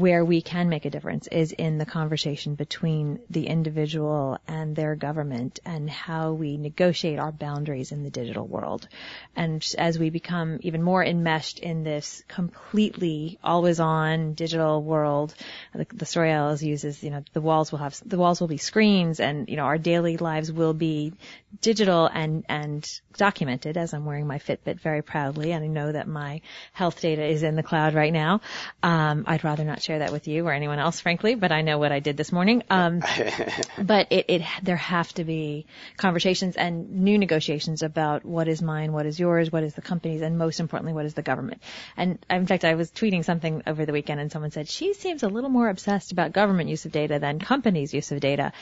[0.00, 4.96] where we can make a difference is in the conversation between the individual and their
[4.96, 8.88] government and how we negotiate our boundaries in the digital world.
[9.36, 15.34] And as we become even more enmeshed in this completely always on digital world,
[15.74, 18.40] the, the story I always use is, you know, the walls will have, the walls
[18.40, 21.12] will be screens and, you know, our daily lives will be
[21.60, 25.52] digital and, and documented as I'm wearing my Fitbit very proudly.
[25.52, 26.40] And I know that my
[26.72, 28.40] health data is in the cloud right now.
[28.82, 31.78] Um, I'd rather not share that with you or anyone else, frankly, but I know
[31.78, 32.62] what I did this morning.
[32.70, 33.00] Um,
[33.82, 38.92] but it, it, there have to be conversations and new negotiations about what is mine,
[38.92, 41.62] what is yours, what is the company's, and most importantly, what is the government.
[41.96, 45.22] And in fact, I was tweeting something over the weekend and someone said, she seems
[45.22, 48.52] a little more obsessed about government use of data than companies' use of data.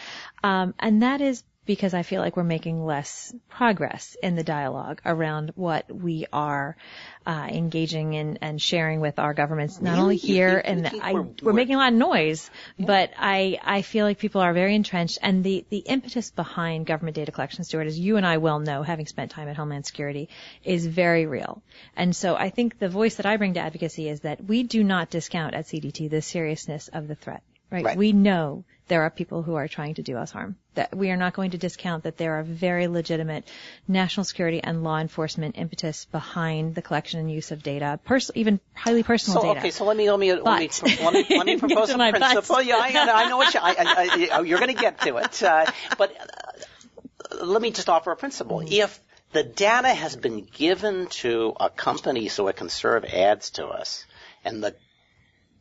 [0.42, 5.02] Um, and that is because I feel like we're making less progress in the dialogue
[5.04, 6.78] around what we are
[7.26, 10.02] uh, engaging in and sharing with our governments, not really?
[10.02, 12.87] only here and I, we're, we're, we're, making a lot of noise, yeah.
[12.87, 17.16] but I I feel like people are very entrenched, and the the impetus behind government
[17.16, 20.31] data collection, Stewart, as you and I well know, having spent time at Homeland Security,
[20.64, 21.62] is very real.
[21.94, 24.83] And so I think the voice that I bring to advocacy is that we do
[24.83, 27.42] not discount at CDT the seriousness of the threat.
[27.70, 27.85] Right?
[27.85, 27.98] right.
[27.98, 30.57] We know there are people who are trying to do us harm.
[30.74, 33.48] That we are not going to discount that there are very legitimate
[33.87, 38.61] national security and law enforcement impetus behind the collection and use of data, pers- even
[38.74, 39.61] highly personal so, data.
[39.61, 40.70] Okay, so let me let me let me,
[41.03, 42.62] let me, let me propose a principle.
[42.62, 45.66] Yeah, I, I know what you, I, I, you're going to get to it, uh,
[45.96, 48.59] but uh, let me just offer a principle.
[48.59, 48.72] Mm-hmm.
[48.72, 49.01] If
[49.33, 54.07] the data has been given to a company so it can serve ads to us,
[54.44, 54.74] and the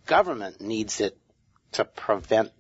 [0.05, 1.17] government needs it
[1.73, 2.51] to prevent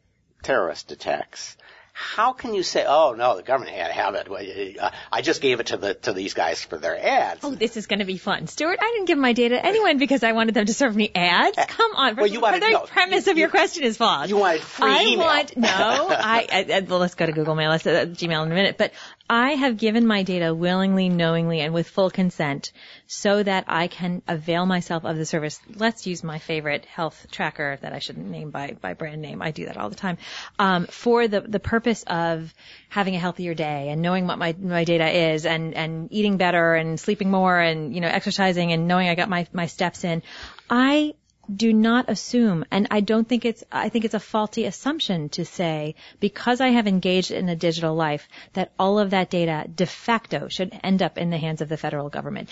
[0.47, 1.57] terrorist attacks.
[1.91, 4.77] How can you say, oh no, the government had to have it.
[4.79, 7.39] Uh, I just gave it to the to these guys for their ads.
[7.43, 8.77] Oh, this is going to be fun, Stewart.
[8.79, 11.57] I didn't give my data to anyone because I wanted them to serve me ads.
[11.67, 14.29] Come on, well, you wanted, the no, premise you, of your question is false.
[14.29, 15.25] You wanted free I email.
[15.25, 15.67] want no.
[15.71, 17.71] I, I well, let's go to Google Mail.
[17.71, 18.77] Let's uh, Gmail in a minute.
[18.77, 18.93] But
[19.29, 22.71] I have given my data willingly, knowingly, and with full consent
[23.07, 25.59] so that I can avail myself of the service.
[25.75, 29.41] Let's use my favorite health tracker that I shouldn't name by, by brand name.
[29.41, 30.17] I do that all the time.
[30.57, 32.53] Um, for the, the purpose of
[32.87, 36.75] having a healthier day and knowing what my, my data is and, and eating better
[36.75, 40.23] and sleeping more and, you know, exercising and knowing I got my, my steps in.
[40.69, 41.15] I
[41.53, 45.45] do not assume, and I don't think it's, I think it's a faulty assumption to
[45.45, 49.85] say, because I have engaged in a digital life, that all of that data de
[49.85, 52.49] facto should end up in the hands of the federal government.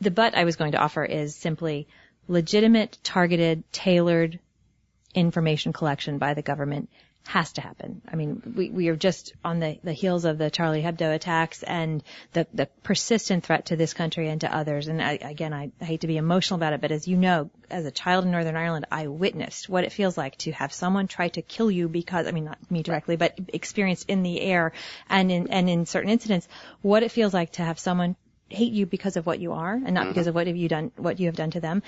[0.00, 1.88] The but I was going to offer is simply
[2.28, 4.38] legitimate, targeted, tailored
[5.14, 6.88] information collection by the government
[7.28, 8.00] has to happen.
[8.10, 11.62] I mean, we, we are just on the, the heels of the Charlie Hebdo attacks
[11.62, 14.88] and the, the persistent threat to this country and to others.
[14.88, 17.50] And I, again, I, I hate to be emotional about it, but as you know,
[17.68, 21.06] as a child in Northern Ireland, I witnessed what it feels like to have someone
[21.06, 24.72] try to kill you because, I mean, not me directly, but experienced in the air
[25.10, 26.48] and in, and in certain incidents,
[26.80, 28.16] what it feels like to have someone
[28.48, 30.10] hate you because of what you are and not mm-hmm.
[30.12, 31.82] because of what have you done, what you have done to them.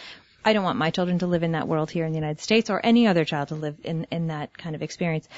[0.45, 2.71] I don't want my children to live in that world here in the United States
[2.71, 5.29] or any other child to live in, in that kind of experience.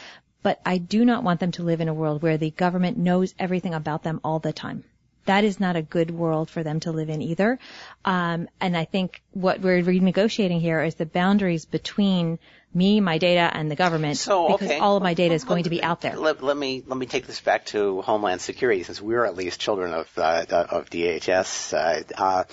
[0.42, 3.34] But I do not want them to live in a world where the government knows
[3.38, 4.84] everything about them all the time.
[5.24, 7.60] That is not a good world for them to live in either.
[8.04, 12.40] Um, and I think what we're renegotiating here is the boundaries between
[12.74, 14.78] me, my data, and the government, so, because okay.
[14.80, 16.16] all of my data is going to be out there.
[16.16, 19.60] Let, let, me let me take this back to Homeland Security, since we're at least
[19.60, 21.74] children of uh, of DHS.
[21.74, 22.44] Uh, uh,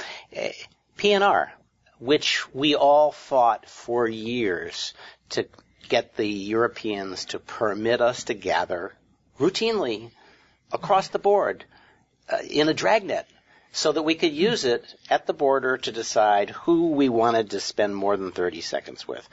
[0.97, 1.49] PNR
[1.99, 4.93] which we all fought for years
[5.29, 5.47] to
[5.89, 8.93] get the Europeans to permit us to gather
[9.39, 10.12] routinely
[10.71, 11.65] across the board
[12.29, 13.27] uh, in a dragnet
[13.71, 17.59] so that we could use it at the border to decide who we wanted to
[17.59, 19.27] spend more than 30 seconds with.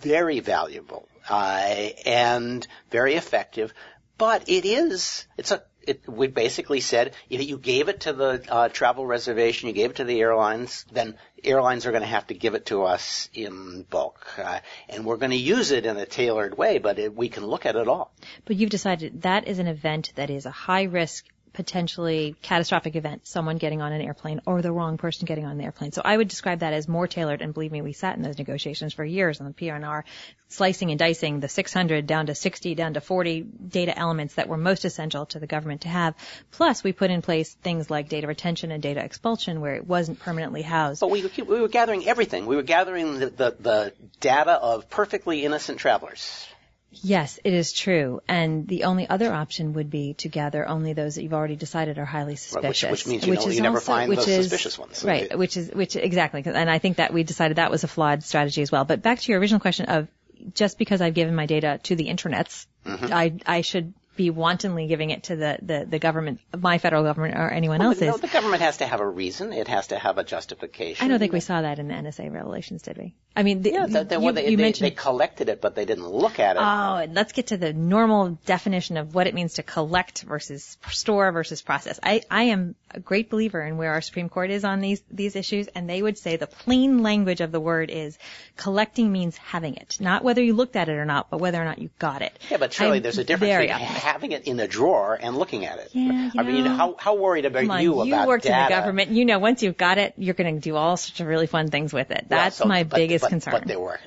[0.00, 3.72] Very valuable uh, and very effective,
[4.18, 8.42] but it is, it's a it, we basically said if you gave it to the
[8.48, 12.26] uh, travel reservation, you gave it to the airlines, then airlines are going to have
[12.28, 15.96] to give it to us in bulk, uh, and we're going to use it in
[15.96, 16.78] a tailored way.
[16.78, 18.12] But it, we can look at it all.
[18.44, 23.26] But you've decided that is an event that is a high risk potentially catastrophic event,
[23.26, 25.92] someone getting on an airplane or the wrong person getting on the airplane.
[25.92, 27.42] So I would describe that as more tailored.
[27.42, 30.04] And believe me, we sat in those negotiations for years on the PNR,
[30.48, 34.56] slicing and dicing the 600 down to 60, down to 40 data elements that were
[34.56, 36.14] most essential to the government to have.
[36.50, 40.18] Plus, we put in place things like data retention and data expulsion where it wasn't
[40.20, 41.00] permanently housed.
[41.00, 42.46] But we, we were gathering everything.
[42.46, 46.46] We were gathering the, the, the data of perfectly innocent travelers.
[46.92, 48.20] Yes, it is true.
[48.26, 51.98] And the only other option would be to gather only those that you've already decided
[51.98, 52.90] are highly suspicious.
[52.90, 55.04] Which, which means you, know, you never also, find which those is, suspicious ones.
[55.04, 56.42] Right, which is, which, exactly.
[56.44, 58.84] And I think that we decided that was a flawed strategy as well.
[58.84, 60.08] But back to your original question of
[60.54, 63.12] just because I've given my data to the internets, Mm-hmm.
[63.12, 67.36] I, I should be wantonly giving it to the, the, the government, my federal government
[67.36, 68.02] or anyone Well, else's.
[68.08, 69.52] no, the government has to have a reason.
[69.52, 71.02] It has to have a justification.
[71.04, 73.14] I don't think we saw that in the NSA revelations, did we?
[73.34, 75.60] I mean, the, Yeah, the, the, you, well, they, you they, mentioned they collected it,
[75.62, 76.60] but they didn't look at it.
[76.60, 80.76] Oh, and let's get to the normal definition of what it means to collect versus
[80.90, 81.98] store versus process.
[82.02, 85.36] I, I am a great believer in where our Supreme Court is on these, these
[85.36, 88.18] issues, and they would say the plain language of the word is
[88.56, 89.98] collecting means having it.
[90.00, 92.38] Not whether you looked at it or not, but whether or not you got it.
[92.50, 95.64] yeah, but surely I'm there's a difference between having it in a drawer and looking
[95.66, 95.90] at it.
[95.92, 98.56] Yeah, you I mean, know, how, how worried about on, you you about worked data?
[98.56, 99.10] in the government.
[99.10, 101.68] You know, once you've got it, you're going to do all sorts of really fun
[101.68, 102.26] things with it.
[102.28, 103.52] Well, That's so- my but- biggest but- concern.
[103.52, 103.98] But there were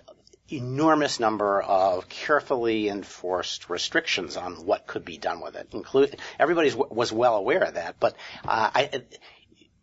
[0.51, 5.69] enormous number of carefully enforced restrictions on what could be done with it.
[5.71, 9.03] Include everybody was well aware of that, but uh, I,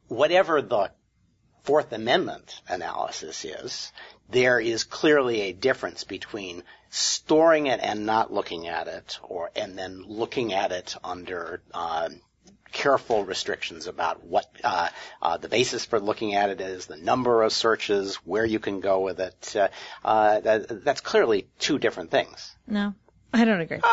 [0.08, 0.90] whatever the
[1.62, 3.92] Fourth Amendment analysis is,
[4.28, 9.78] there is clearly a difference between storing it and not looking at it, or and
[9.78, 12.08] then looking at it under uh,
[12.72, 14.88] careful restrictions about what uh,
[15.22, 18.80] uh, the basis for looking at it is, the number of searches, where you can
[18.80, 19.56] go with it.
[19.56, 19.68] Uh,
[20.04, 22.54] uh, that, that's clearly two different things.
[22.66, 22.94] no,
[23.32, 23.80] I don't agree.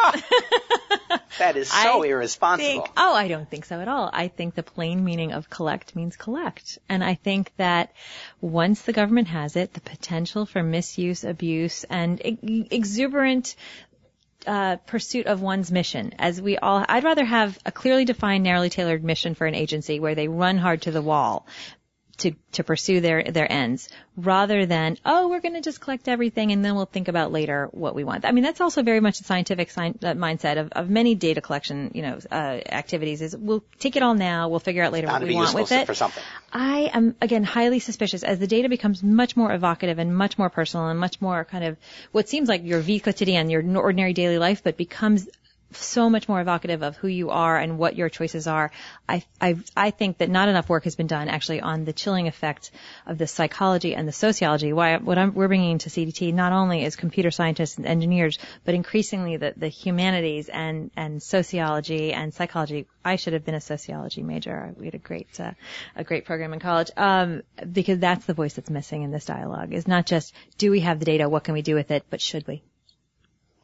[1.40, 2.68] That is so I irresponsible.
[2.68, 4.10] think, oh, I don't think so at all.
[4.12, 6.80] I think the plain meaning of collect means collect.
[6.90, 7.94] And I think that
[8.42, 12.40] once the government has it, the potential for misuse, abuse, and ex-
[12.72, 13.56] exuberant
[14.48, 16.14] uh, pursuit of one's mission.
[16.18, 20.00] As we all, I'd rather have a clearly defined, narrowly tailored mission for an agency
[20.00, 21.46] where they run hard to the wall
[22.18, 26.52] to to pursue their their ends, rather than oh we're going to just collect everything
[26.52, 28.26] and then we'll think about later what we want.
[28.26, 31.42] I mean that's also very much the scientific sci- uh, mindset of, of many data
[31.42, 35.08] collection you know uh, activities is we'll take it all now we'll figure out later
[35.08, 35.86] what we want with it.
[35.86, 36.24] for something.
[36.52, 40.50] I am again highly suspicious as the data becomes much more evocative and much more
[40.50, 41.78] personal and much more kind of
[42.12, 45.28] what seems like your vie quotidienne, your ordinary daily life, but becomes
[45.72, 48.72] so much more evocative of who you are and what your choices are.
[49.08, 52.28] I, I, I think that not enough work has been done actually on the chilling
[52.28, 52.72] effect
[53.06, 54.74] of the psychology and the sociology.
[54.74, 58.76] Why, what I'm, we're bringing to CDT not only is computer scientists and engineers, but
[58.76, 62.88] increasingly the, the humanities and, and sociology and psychology.
[63.04, 64.74] I should have been a sociology major.
[64.78, 65.52] We had a great, uh,
[65.96, 66.92] a great program in college.
[66.98, 70.82] Um, because that's the voice that's missing in this dialogue is not just, do we
[70.82, 71.28] have the data?
[71.30, 72.06] What can we do with it?
[72.10, 72.64] But should we?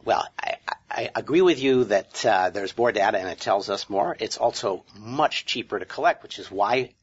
[0.05, 0.73] Well, I, I
[1.15, 4.15] agree with you that uh, there's more data and it tells us more.
[4.19, 6.93] It's also much cheaper to collect, which is why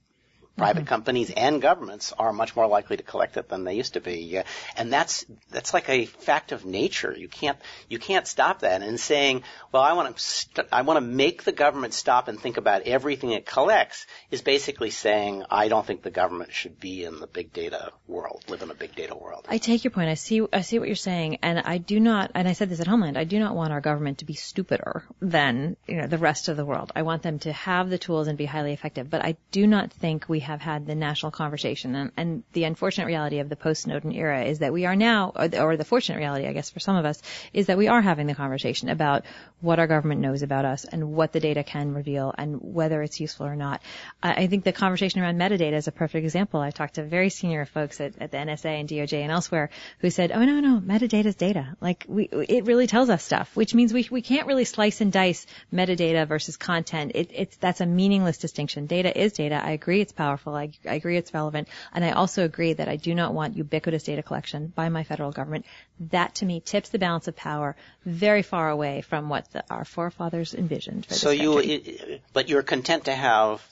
[0.57, 4.01] private companies and governments are much more likely to collect it than they used to
[4.01, 4.39] be.
[4.39, 4.43] Uh,
[4.77, 7.15] and that's that's like a fact of nature.
[7.17, 7.59] You can't
[7.89, 8.83] you can't stop that.
[8.83, 12.39] And saying, well, I want to st- I want to make the government stop and
[12.39, 17.05] think about everything it collects is basically saying I don't think the government should be
[17.05, 19.47] in the big data world, live in a big data world.
[19.49, 20.09] I take your point.
[20.09, 20.43] I see.
[20.53, 22.33] I see what you're saying, and I do not.
[22.35, 23.17] And I said this at Homeland.
[23.17, 26.57] I do not want our government to be stupider than you know the rest of
[26.57, 26.93] the world.
[26.95, 29.09] I want them to have the tools and be highly effective.
[29.09, 31.95] But I do not think we have had the national conversation.
[31.95, 35.49] And, and the unfortunate reality of the post-Snowden era is that we are now, or
[35.49, 37.23] the, or the fortunate reality, I guess, for some of us,
[37.53, 39.25] is that we are having the conversation about
[39.61, 43.21] what our government knows about us and what the data can reveal and whether it's
[43.21, 43.83] useful or not.
[44.23, 46.61] I, I think the conversation around metadata is a perfect example.
[46.61, 50.11] I talked to very senior folks at, at the NSA and DOJ and elsewhere who
[50.11, 51.77] said, "Oh no, no, metadata is data.
[51.81, 55.13] Like we, it really tells us stuff, which means we we can't really slice and
[55.13, 57.13] dice metadata versus content.
[57.15, 58.87] It, it's that's a meaningless distinction.
[58.87, 59.61] Data is data.
[59.63, 60.30] I agree it's powerful.
[60.57, 64.03] I, I agree it's relevant, and I also agree that I do not want ubiquitous
[64.05, 65.67] data collection by my federal government.
[66.11, 69.85] That to me tips the balance of power very far away from what the, our
[69.85, 71.07] forefathers envisioned.
[71.07, 73.63] For So you, it, but you're content to have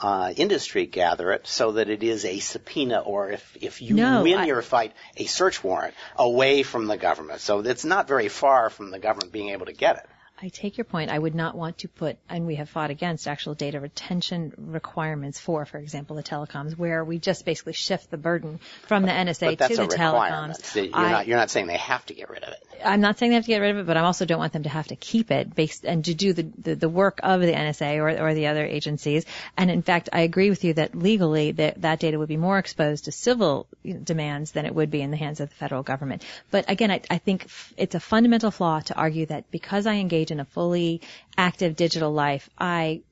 [0.00, 4.22] uh, industry gather it so that it is a subpoena, or if if you No,
[4.22, 7.40] win I- your fight, a search warrant away from the government.
[7.40, 10.06] So it's not very far from the government being able to get it.
[10.40, 11.10] I take your point.
[11.10, 15.40] I would not want to put, and we have fought against actual data retention requirements
[15.40, 19.56] for, for example, the telecoms, where we just basically shift the burden from the NSA
[19.68, 20.74] to the telecoms.
[20.74, 22.62] You're I- not you're not saying they have to get rid of it.
[22.84, 24.52] I'm not saying they have to get rid of it, but I also don't want
[24.52, 27.40] them to have to keep it based and to do the, the, the work of
[27.40, 29.24] the NSA or, or the other agencies.
[29.56, 32.58] And in fact, I agree with you that legally that, that data would be more
[32.58, 33.66] exposed to civil
[34.04, 36.22] demands than it would be in the hands of the federal government.
[36.50, 37.46] But again, I, I think
[37.78, 41.00] it's a fundamental flaw to argue that because I engage in a fully
[41.36, 43.02] active digital life, I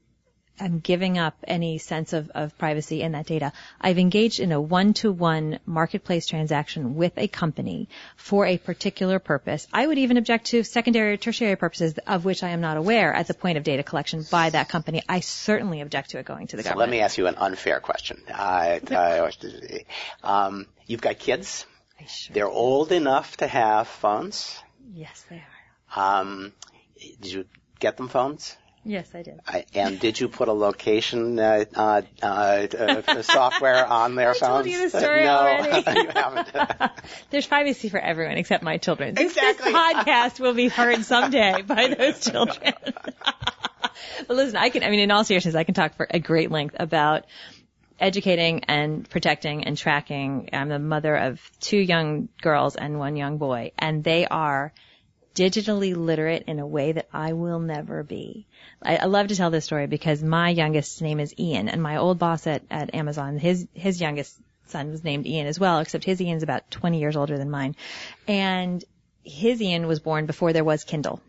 [0.61, 3.53] I'm giving up any sense of, of privacy in that data.
[3.81, 9.67] I've engaged in a one-to-one marketplace transaction with a company for a particular purpose.
[9.73, 13.13] I would even object to secondary or tertiary purposes of which I am not aware
[13.13, 15.03] at the point of data collection by that company.
[15.09, 16.89] I certainly object to it going to the So government.
[16.89, 18.23] let me ask you an unfair question.
[18.33, 19.31] Uh, uh,
[20.23, 21.67] um, you've got kids.
[22.07, 24.57] Sure- They're old enough to have phones.
[24.95, 25.43] yes, they
[25.97, 26.21] are.
[26.21, 26.53] Um,
[27.01, 27.45] did you
[27.81, 28.57] get them phones?
[28.87, 29.41] Yes, I did.
[29.49, 34.35] I, and did you put a location uh, uh, uh, uh, software on their I
[34.35, 34.41] phones?
[34.41, 36.01] told you the story no, already.
[36.03, 36.93] you haven't.
[37.31, 39.15] There's privacy for everyone except my children.
[39.15, 39.73] This, Exactly.
[39.73, 42.75] this podcast will be heard someday by those children.
[42.85, 46.51] but listen, I can, I mean, in all seriousness, I can talk for a great
[46.51, 47.25] length about
[47.99, 50.51] educating and protecting and tracking.
[50.53, 54.75] I'm the mother of two young girls and one young boy, and they are
[55.35, 58.47] digitally literate in a way that I will never be.
[58.83, 61.97] I, I love to tell this story because my youngest's name is Ian, and my
[61.97, 66.05] old boss at, at Amazon, his his youngest son was named Ian as well, except
[66.05, 67.77] his Ian's about 20 years older than mine,
[68.29, 68.85] and
[69.25, 71.21] his Ian was born before there was Kindle.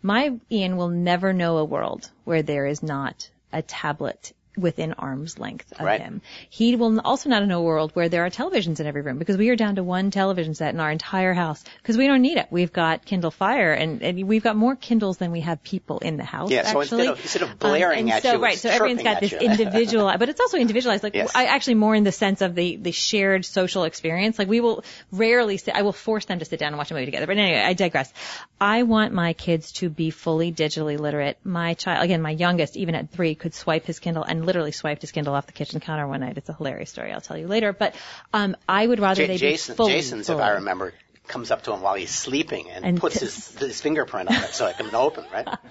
[0.00, 5.38] My Ian will never know a world where there is not a tablet within arm's
[5.38, 6.00] length of Right.
[6.00, 6.20] him.
[6.50, 9.36] He will also not know a world where there are televisions in every room because
[9.36, 12.36] we are down to one television set in our entire house because we don't need
[12.38, 12.48] it.
[12.50, 16.16] We've got Kindle Fire and, and we've got more Kindles than we have people in
[16.18, 16.50] the house.
[16.50, 17.06] Yeah, so actually.
[17.06, 19.32] instead of- instead of blaring um, and at so, you, right, so everyone's got this
[19.50, 21.02] individual, but it's also individualized.
[21.02, 21.32] Like Yes.
[21.34, 24.38] I actually more in the sense of the the shared social experience.
[24.38, 25.74] Like we will rarely sit.
[25.74, 27.26] I will force them to sit down and watch a movie together.
[27.26, 28.12] But anyway, I digress.
[28.60, 31.38] I want my kids to be fully digitally literate.
[31.44, 35.00] My child, again, my youngest, even at three, could swipe his Kindle and literally swiped
[35.02, 36.36] his Kindle off the kitchen counter one night.
[36.36, 37.12] It's a hilarious story.
[37.12, 37.72] I'll tell you later.
[37.72, 37.94] But
[38.32, 39.92] um, I would rather J- they Jason, be fully.
[39.94, 40.38] Jason's, fully.
[40.38, 40.92] if I remember,
[41.28, 44.34] comes up to him while he's sleeping and, And puts t- his, his fingerprint on
[44.42, 45.46] it so it can open, right?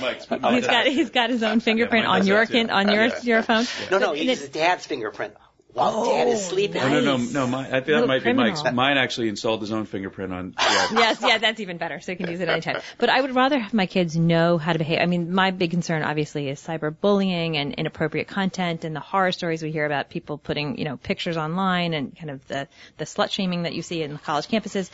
[0.00, 2.52] Mike's, He's got he's got his own fingerprint mine on your that too.
[2.52, 3.64] kin, on your your phone.
[3.90, 5.34] No, no, But he uses his dad's fingerprint
[5.76, 6.80] while dad is sleeping.
[6.82, 7.32] Oh, no, no, Nice.
[7.32, 7.46] no.
[7.46, 8.44] My, I think that might criminal.
[8.46, 8.72] be Mike's.
[8.74, 10.54] Mine actually installed his own fingerprint on.
[10.58, 10.88] Yeah.
[10.92, 12.00] yes, yeah, that's even better.
[12.00, 12.80] So you can use it anytime.
[12.98, 15.00] But I would rather have my kids know how to behave.
[15.00, 19.62] I mean, my big concern obviously is cyberbullying and inappropriate content and the horror stories
[19.62, 23.30] we hear about people putting, you know, pictures online and kind of the, the slut
[23.30, 24.90] shaming that you see in college campuses.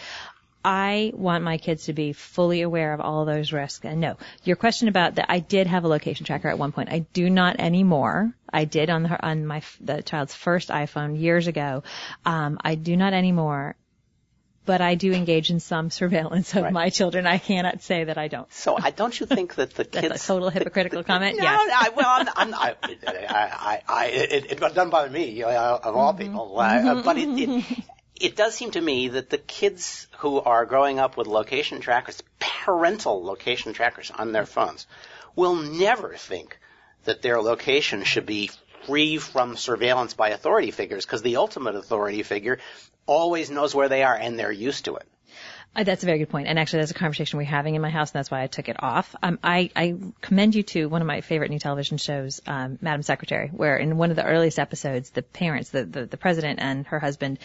[0.64, 3.84] I want my kids to be fully aware of all those risks.
[3.84, 6.88] And no, your question about that, I did have a location tracker at one point.
[6.90, 8.32] I do not anymore.
[8.52, 11.82] I did on the, on my, the child's first iPhone years ago.
[12.24, 13.74] Um, I do not anymore
[14.64, 16.72] but I do engage in some surveillance of Right.
[16.72, 17.26] my children.
[17.26, 18.46] I cannot say that I don't.
[18.52, 21.36] So I don't you think that the That's kids a total hypocritical comment.
[21.36, 21.70] No, yes.
[21.76, 22.76] I, well, I'm, I'm not.
[22.84, 26.22] I, I, I, it, it doesn't bother me, uh, of all Mm-hmm.
[26.22, 26.60] people.
[26.60, 27.64] Uh, but it, it,
[28.22, 32.22] it does seem to me that the kids who are growing up with location trackers,
[32.38, 34.86] parental location trackers on their phones,
[35.34, 36.58] will never think
[37.04, 38.48] that their location should be
[38.86, 42.58] free from surveillance by authority figures, because the ultimate authority figure
[43.06, 45.08] always knows where they are and they're used to it.
[45.74, 46.46] Uh, that's a very good point.
[46.46, 48.68] And actually, that's a conversation we're having in my house, and that's why I took
[48.68, 49.16] it off.
[49.20, 53.02] Um, I, I commend you to one of my favorite new television shows, um, Madam
[53.02, 56.86] Secretary, where in one of the earliest episodes, the parents, the, the, the president and
[56.86, 57.38] her husband,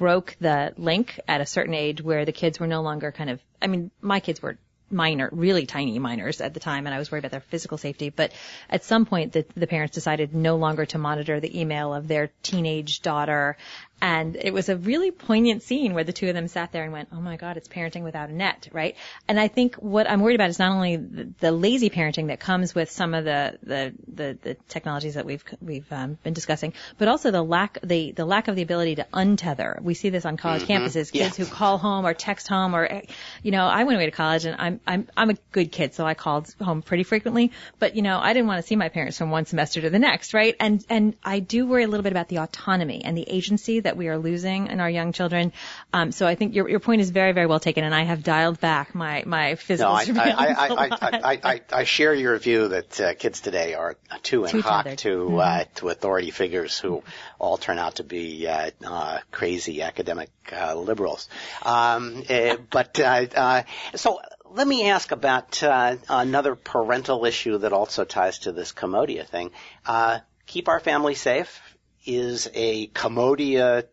[0.00, 3.38] broke the link at a certain age where the kids were no longer kind of,
[3.60, 4.56] I mean, my kids were
[4.90, 8.08] minor, really tiny minors at the time, and I was worried about their physical safety.
[8.08, 8.32] But
[8.70, 12.30] at some point, the, the parents decided no longer to monitor the email of their
[12.42, 13.58] teenage daughter.
[14.02, 16.92] And it was a really poignant scene where the two of them sat there and
[16.92, 18.96] went, "Oh my God, it's parenting without a net, right?"
[19.28, 22.40] And I think what I'm worried about is not only the, the lazy parenting that
[22.40, 26.72] comes with some of the the the, the technologies that we've we've um, been discussing,
[26.98, 29.80] but also the lack the the lack of the ability to untether.
[29.82, 31.44] We see this on college campuses, kids Yeah.
[31.44, 33.02] who call home or text home, or
[33.42, 36.06] you know, I went away to college and I'm I'm I'm a good kid, so
[36.06, 37.52] I called home pretty frequently.
[37.78, 39.98] But you know, I didn't want to see my parents from one semester to the
[39.98, 40.56] next, right?
[40.58, 43.89] And and I do worry a little bit about the autonomy and the agency that
[43.96, 45.52] we are losing in our young children.
[45.92, 48.22] Um, so I think your your point is very very well taken, and I have
[48.22, 50.88] dialed back my my No, physical I, surveillance I, I.
[50.90, 54.98] I, I, I, I share your view that uh, kids today are too in tethered.
[54.98, 57.02] to uh, to authority figures who
[57.38, 61.28] all turn out to be uh, uh, crazy academic uh, liberals.
[61.62, 63.62] Um, uh, but uh, uh,
[63.94, 64.20] so
[64.50, 69.50] let me ask about uh, another parental issue that also ties to this Komodia thing.
[69.86, 71.60] Uh, Keep our family safe
[72.04, 73.86] is a Komodia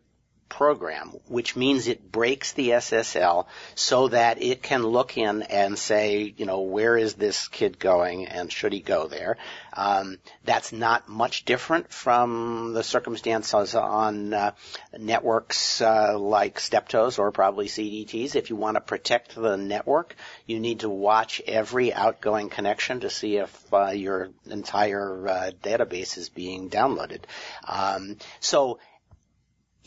[0.50, 3.46] program, which means it breaks the SSL
[3.76, 8.28] so that it can look in and say, you know, where is this kid going
[8.28, 9.38] and should he go there?
[9.74, 14.52] Um, that's not much different from the circumstances on uh,
[14.98, 18.36] networks uh, like Steptoes or probably CDTs.
[18.36, 23.10] If you want to protect the network, you need to watch every outgoing connection to
[23.10, 27.22] see if uh, your entire uh, database is being downloaded.
[27.68, 28.80] Um, so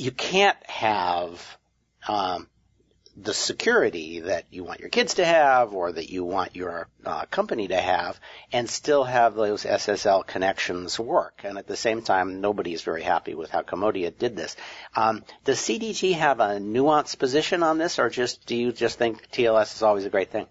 [0.01, 1.59] you can't have
[2.09, 2.49] um,
[3.17, 7.27] the security that you want your kids to have or that you want your uh,
[7.27, 8.19] company to have
[8.51, 11.43] and still have those SSL connections work.
[11.45, 14.57] And at the same time, nobody is very happy with how Komodia did this.
[14.97, 19.31] Um, does CDT have a nuanced position on this or just do you just think
[19.31, 20.47] TLS is always a great thing?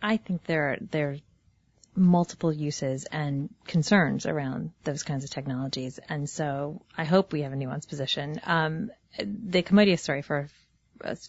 [0.00, 1.18] I think there there
[1.94, 5.98] multiple uses and concerns around those kinds of technologies.
[6.08, 8.40] And so I hope we have a nuanced position.
[8.44, 10.48] Um, the Komodia's story for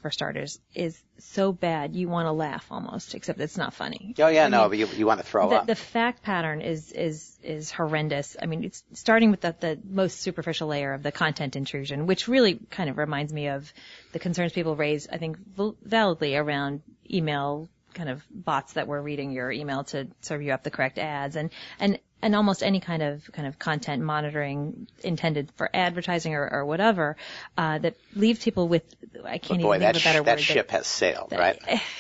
[0.02, 4.14] for starters is so bad you want to laugh almost, except it's not funny.
[4.20, 5.66] Oh yeah, I no, mean, but you, you want to throw the, up.
[5.66, 8.38] The fact pattern is is is horrendous.
[8.40, 12.28] I mean, it's starting with the, the most superficial layer of the content intrusion, which
[12.28, 13.74] really kind of reminds me of
[14.12, 15.38] the concerns people raise, I think
[15.84, 20.64] validly around email kind of bots that were reading your email to serve you up
[20.64, 25.52] the correct ads and, and, and almost any kind of kind of content monitoring intended
[25.58, 27.18] for advertising or, or whatever
[27.58, 28.84] uh, that leaves people with
[29.26, 31.40] I can't boy, even think of a better sh- that ship that, has sailed, that,
[31.40, 31.82] right?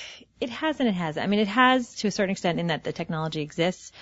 [0.41, 1.23] It has and it hasn't.
[1.23, 3.93] I mean, it has to a certain extent in that the technology exists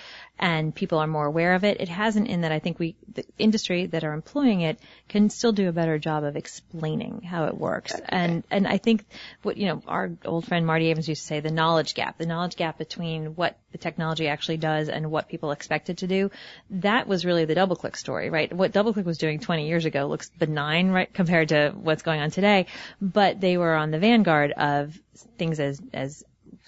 [0.42, 1.80] and people are more aware of it.
[1.80, 5.52] It hasn't in that I think we, the industry that are employing it can still
[5.52, 7.94] do a better job of explaining how it works.
[7.94, 8.04] Okay.
[8.08, 9.04] And, and I think
[9.42, 12.26] what, you know, our old friend Marty Evans used to say, the knowledge gap, the
[12.26, 16.32] knowledge gap between what the technology actually does and what people expect it to do.
[16.70, 18.52] That was really the DoubleClick story, right?
[18.52, 22.32] What DoubleClick was doing 20 years ago looks benign, right, compared to what's going on
[22.32, 22.66] today,
[23.00, 24.98] but they were on the vanguard of
[25.38, 26.24] things as, as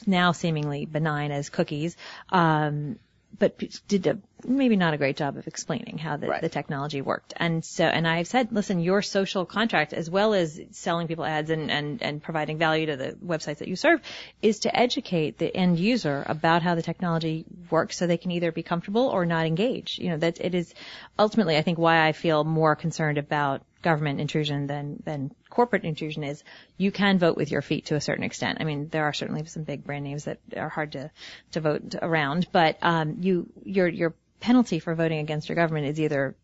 [0.06, 1.96] now seemingly benign as cookies,
[2.30, 2.98] um,
[3.38, 6.40] but did a, maybe not a great job of explaining how the, right.
[6.40, 7.32] the technology worked.
[7.36, 11.50] And so, and I've said, listen, your social contract, as well as selling people ads
[11.50, 14.00] and, and, and providing value to the websites that you serve,
[14.42, 18.52] is to educate the end user about how the technology works so they can either
[18.52, 19.98] be comfortable or not engage.
[19.98, 20.74] You know, that it is
[21.18, 26.24] ultimately, I think, why I feel more concerned about government intrusion than, than corporate intrusion
[26.24, 26.42] is
[26.76, 28.58] you can vote with your feet to a certain extent.
[28.60, 31.10] I mean, there are certainly some big brand names that are hard to,
[31.52, 36.00] to vote around, but, um, you, your, your penalty for voting against your government is
[36.00, 36.34] either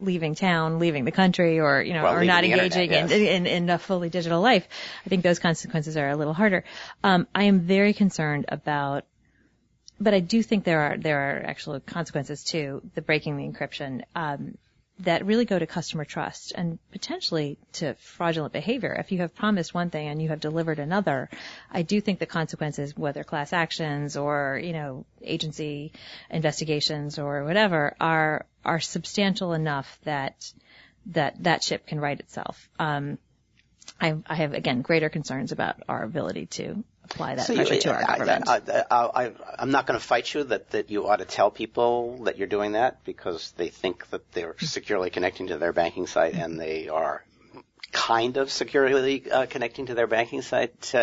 [0.00, 3.12] leaving town, leaving the country, or you know, well, or not engaging internet, yes.
[3.12, 4.66] in, in, in a fully digital life.
[5.04, 6.64] I think those consequences are a little harder.
[7.04, 9.04] Um, I am very concerned about,
[10.00, 14.02] but I do think there are there are actual consequences to the breaking the encryption.
[14.14, 14.56] Um,
[15.00, 18.92] that really go to customer trust and potentially to fraudulent behavior.
[18.92, 21.28] If you have promised one thing and you have delivered another,
[21.70, 25.92] I do think the consequences, whether class actions or, you know, agency
[26.30, 30.52] investigations or whatever, are, are substantial enough that,
[31.06, 32.68] that, that ship can right itself.
[32.78, 33.18] Um,
[34.00, 37.80] I, I have, again, greater concerns about our ability to apply that so pressure you,
[37.80, 38.48] to our I, government.
[38.90, 42.38] I, am not going to fight you that, that you ought to tell people that
[42.38, 46.58] you're doing that because they think that they're securely connecting to their banking site and
[46.58, 47.24] they are
[47.92, 50.94] kind of securely uh, connecting to their banking site.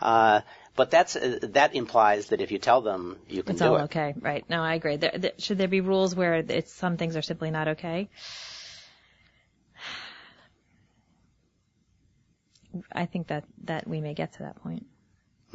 [0.00, 0.40] Uh,
[0.76, 3.76] but that's uh, that implies that if you tell them, you can it's do all
[3.76, 3.82] it.
[3.84, 4.44] okay, right?
[4.48, 4.96] No, I agree.
[4.96, 8.10] There, there, should there be rules where it's some things are simply not okay?
[12.92, 14.84] I think that that we may get to that point.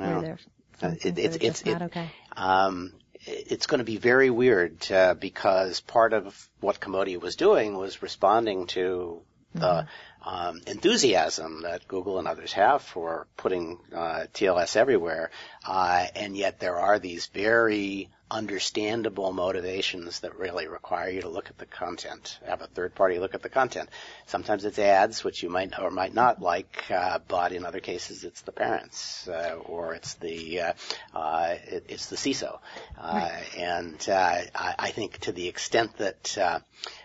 [0.02, 0.38] Where
[0.82, 2.10] uh, it, it's it's not okay.
[2.36, 2.94] Um,
[3.26, 8.02] it's going to be very weird uh, because part of what Komodia was doing was
[8.02, 9.22] responding to
[9.54, 9.88] the
[10.24, 15.32] um, enthusiasm that Google and others have for putting uh, TLS everywhere,
[15.66, 21.50] uh, and yet there are these very understandable motivations that really require you to look
[21.50, 23.90] at the content, have a third party look at the content.
[24.26, 28.24] Sometimes it's ads, which you might or might not like, uh, but in other cases
[28.24, 30.74] it's the parents, uh, or it's the, uh,
[31.14, 32.60] uh it, it's the CISO.
[32.98, 33.44] Uh, right.
[33.58, 36.64] And, uh, I, I, think to the extent that,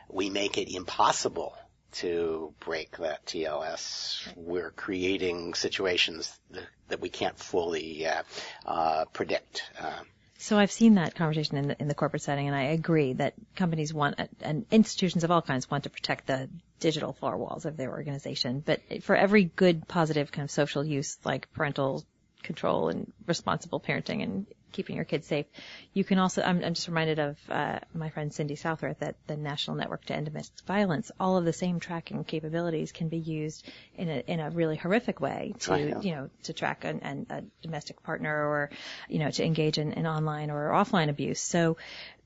[0.08, 1.56] we make it impossible
[1.96, 8.22] to break that TLS, we're creating situations that, that we can't fully, uh,
[8.64, 9.62] uh, predict.
[9.80, 10.00] Uh.
[10.38, 13.34] So I've seen that conversation in the, in the corporate setting, and I agree that
[13.54, 17.76] companies want, and institutions of all kinds want to protect the digital four walls of
[17.76, 18.62] their organization.
[18.64, 22.04] But for every good, positive kind of social use, like parental
[22.42, 24.46] control and responsible parenting and
[24.76, 25.46] keeping your kids safe.
[25.94, 29.36] You can also, I'm, I'm just reminded of uh, my friend Cindy Southworth at the
[29.36, 31.10] National Network to End Domestic Violence.
[31.18, 33.66] All of the same tracking capabilities can be used
[33.96, 36.00] in a in a really horrific way to yeah.
[36.00, 38.70] you know to track an, an, a domestic partner or
[39.08, 41.40] you know to engage in, in online or offline abuse.
[41.40, 41.78] So.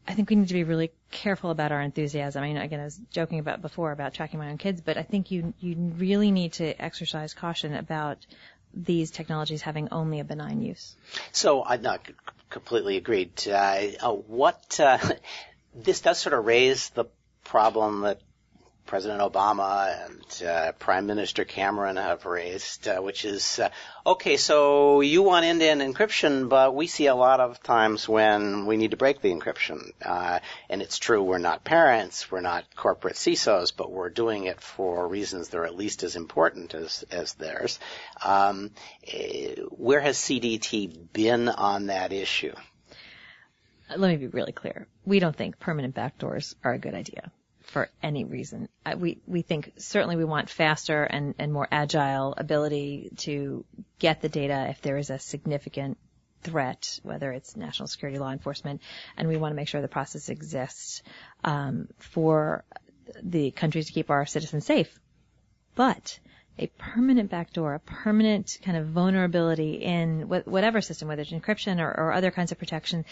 [0.08, 2.42] I think we need to be really careful about our enthusiasm.
[2.42, 5.02] I mean, again, I was joking about before about tracking my own kids, but I
[5.02, 8.26] think you you really need to exercise caution about
[8.74, 10.96] these technologies having only a benign use.
[11.32, 12.14] So I'm not c-
[12.48, 13.32] completely agreed.
[13.46, 14.98] Uh, uh, what uh,
[15.74, 17.06] this does sort of raise the
[17.44, 18.20] problem that
[18.90, 23.68] President Obama and uh, Prime Minister Cameron have raised, uh, which is, uh,
[24.04, 28.76] okay, so you want end-to-end encryption, but we see a lot of times when we
[28.76, 29.92] need to break the encryption.
[30.04, 34.60] Uh, and it's true, we're not parents, we're not corporate CISOs, but we're doing it
[34.60, 37.78] for reasons that are at least as important as, as theirs.
[38.24, 38.72] Um,
[39.06, 42.54] eh, where has CDT been on that issue?
[43.88, 44.88] Let me be really clear.
[45.04, 47.30] We don't think permanent backdoors are a good idea
[47.70, 48.68] for any reason.
[48.84, 53.64] Uh, We we think certainly we want faster and, and more agile ability to
[53.98, 55.96] get the data if there is a significant
[56.42, 58.80] threat, whether it's national security law enforcement,
[59.16, 61.02] and we want to make sure the process exists
[61.44, 62.64] um, for
[63.22, 64.98] the countries to keep our citizens safe.
[65.74, 66.18] But
[66.58, 71.80] a permanent backdoor, a permanent kind of vulnerability in wh- whatever system, whether it's encryption
[71.80, 73.04] or, or other kinds of protection,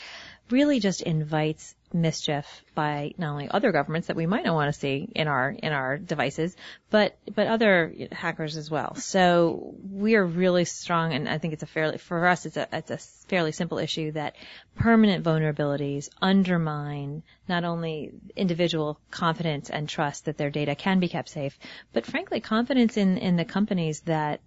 [0.50, 4.78] really just invites mischief by not only other governments that we might not want to
[4.78, 6.57] see in our in our devices,
[6.91, 8.95] but but other hackers as well.
[8.97, 12.68] So we are really strong, and I think it's a fairly for us it's a
[12.72, 14.36] it's a fairly simple issue that
[14.76, 21.28] permanent vulnerabilities undermine not only individual confidence and trust that their data can be kept
[21.28, 21.59] safe,
[21.93, 24.41] but frankly confidence in in the companies that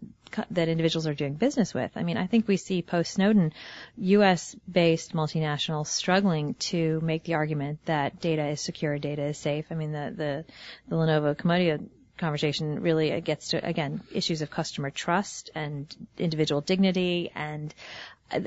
[0.52, 1.92] that individuals are doing business with.
[1.96, 3.54] I mean, I think we see post Snowden,
[3.98, 4.56] U.S.
[4.72, 9.66] based multinationals struggling to make the argument that data is secure, data is safe.
[9.72, 10.46] I mean, the the,
[10.88, 11.86] the Lenovo Komodia
[12.18, 17.74] conversation really gets to again issues of customer trust and individual dignity and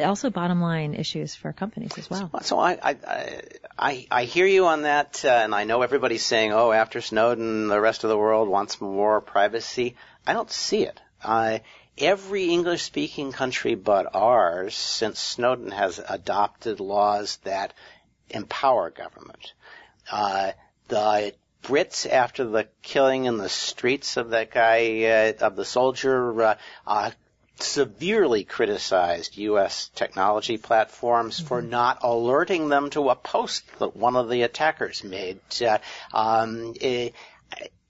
[0.02, 2.30] also bottom line issues for companies as well.
[2.42, 2.96] So I, I,
[3.78, 7.68] I, I hear you on that, uh, and I know everybody's saying, oh, after Snowden,
[7.68, 9.96] the rest of the world wants more privacy.
[10.26, 10.98] I don't see it.
[11.22, 11.58] Uh,
[11.98, 17.74] every English-speaking country but ours, since Snowden has adopted laws that
[18.30, 19.52] empower government.
[20.10, 20.52] Uh,
[20.88, 26.42] the Brits, after the killing in the streets of that guy, uh, of the soldier,
[26.42, 26.54] uh,
[26.86, 27.10] uh,
[27.58, 29.90] severely criticized U.S.
[29.94, 35.40] technology platforms for not alerting them to a post that one of the attackers made.
[35.62, 35.78] Uh,
[36.12, 37.10] um, eh,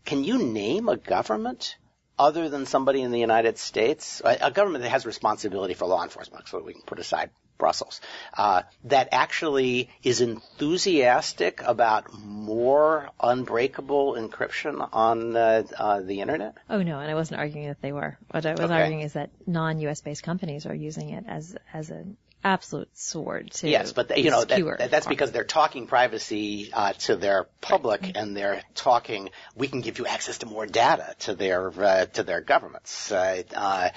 [0.04, 1.76] can you name a government
[2.18, 6.46] other than somebody in the United States, a government that has responsibility for law enforcement,
[6.46, 8.00] so we can put aside Brussels,
[8.36, 16.56] uh, that actually is enthusiastic about more unbreakable encryption on uh, uh, the internet?
[16.68, 18.18] Oh no, and I wasn't arguing that they were.
[18.30, 18.74] What I was Okay.
[18.74, 20.00] arguing is that non-U.S.
[20.00, 24.30] based companies are using it as as an absolute sword to Yes, but they- you
[24.30, 29.30] know that, that's because they're talking privacy uh, to their public, and they're talking.
[29.56, 33.42] We can give you access to more data to their uh, to their governments, uh,
[33.54, 33.88] uh,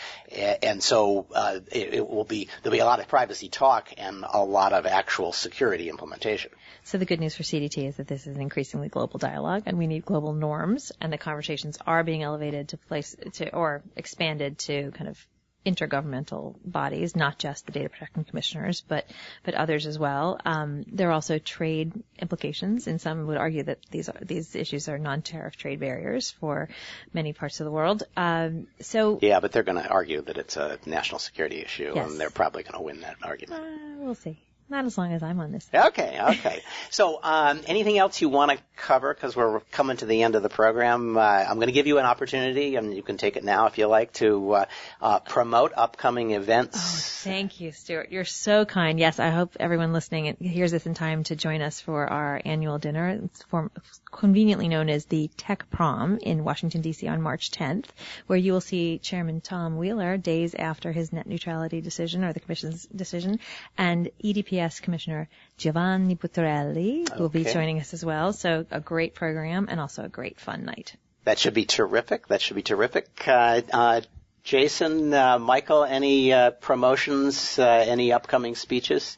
[0.64, 4.24] and so uh, it, it will be there'll be a lot of privacy talk and
[4.32, 6.52] a lot of actual security implementation.
[6.84, 9.78] So the good news for CDT is that this is an increasingly global dialogue, and
[9.78, 14.58] we need global norms, and the conversations are being elevated to place to or expanded
[14.60, 15.28] to kind of
[15.68, 19.05] intergovernmental bodies, not just the data protection commissioners, but
[19.43, 20.39] but others as well.
[20.45, 24.88] Um, there are also trade implications, and some would argue that these are, these issues
[24.89, 26.70] are non-tariff trade barriers for
[27.13, 28.03] many parts of the world.
[28.15, 32.09] Um, so Yeah, but they're going to argue that it's a national security issue, Yes.
[32.09, 33.63] and they're probably going to win that argument.
[33.63, 34.39] uh, we'll see.
[34.70, 35.65] Not as long as I'm on this.
[35.74, 36.61] Okay, okay.
[36.89, 39.13] So, um, anything else you want to cover?
[39.13, 41.18] Because we're coming to the end of the program.
[41.18, 43.78] Uh, I'm going to give you an opportunity, and you can take it now if
[43.78, 44.65] you like, to uh,
[45.01, 47.24] uh, promote upcoming events.
[47.24, 48.11] Thank you, Stewart.
[48.11, 48.99] You're so kind.
[48.99, 52.78] Yes, I hope everyone listening hears this in time to join us for our annual
[52.78, 53.20] dinner.
[53.24, 53.72] It's form,
[54.11, 57.07] conveniently known as the Tech Prom in Washington, D.C.
[57.07, 57.86] on March 10th,
[58.28, 62.39] where you will see Chairman Tom Wheeler days after his net neutrality decision or the
[62.41, 63.39] Commission's decision,
[63.78, 68.34] and E EDPS Commissioner Giovanni Buttarelli will be joining us as well.
[68.34, 70.95] So a great program and also a great fun night.
[71.24, 72.28] That should be terrific.
[72.28, 73.08] That should be terrific.
[73.28, 74.01] Uh, uh,
[74.43, 77.60] Jason, uh, Michael, any uh, promotions?
[77.60, 79.18] Uh, any upcoming speeches?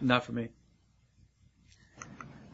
[0.00, 0.48] Not for me.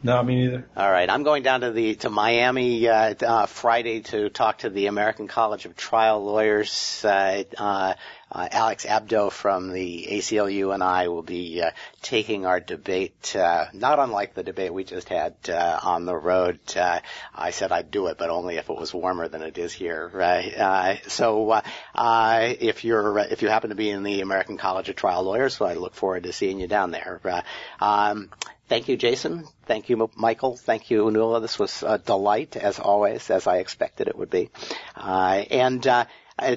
[0.06, 0.64] No, me neither.
[0.76, 4.70] All right, I'm going down to the to Miami uh, uh, Friday to talk to
[4.70, 7.04] the American College of Trial Lawyers.
[7.04, 7.94] Uh, uh,
[8.30, 11.70] uh, Alex Abdo from the ACLU and I will be uh,
[12.02, 16.58] taking our debate, uh, not unlike the debate we just had uh, on the road.
[16.76, 17.00] Uh,
[17.34, 20.10] I said I'd do it, but only if it was warmer than it is here.
[20.12, 20.52] Right?
[20.56, 21.62] Uh, so uh,
[21.94, 25.58] uh, if you're if you happen to be in the American College of Trial Lawyers,
[25.60, 27.20] well, I look forward to seeing you down there.
[27.24, 27.42] Uh,
[27.80, 28.30] um,
[28.68, 29.44] Thank you, Jason.
[29.66, 30.56] Thank you, Michael.
[30.56, 31.40] Thank you, Nuala.
[31.40, 34.50] This was a delight, as always, as I expected it would be.
[34.96, 36.06] Uh, and uh,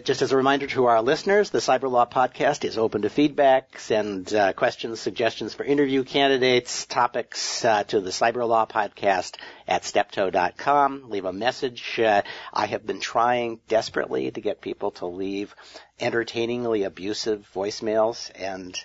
[0.03, 3.79] just as a reminder to our listeners, the Cyber Law Podcast is open to feedback.
[3.79, 9.37] Send uh, questions, suggestions for interview candidates, topics uh, to the Cyber Law Podcast
[9.67, 11.09] at steptoe.com.
[11.09, 11.99] Leave a message.
[11.99, 15.55] Uh, I have been trying desperately to get people to leave
[15.99, 18.75] entertainingly abusive voicemails, and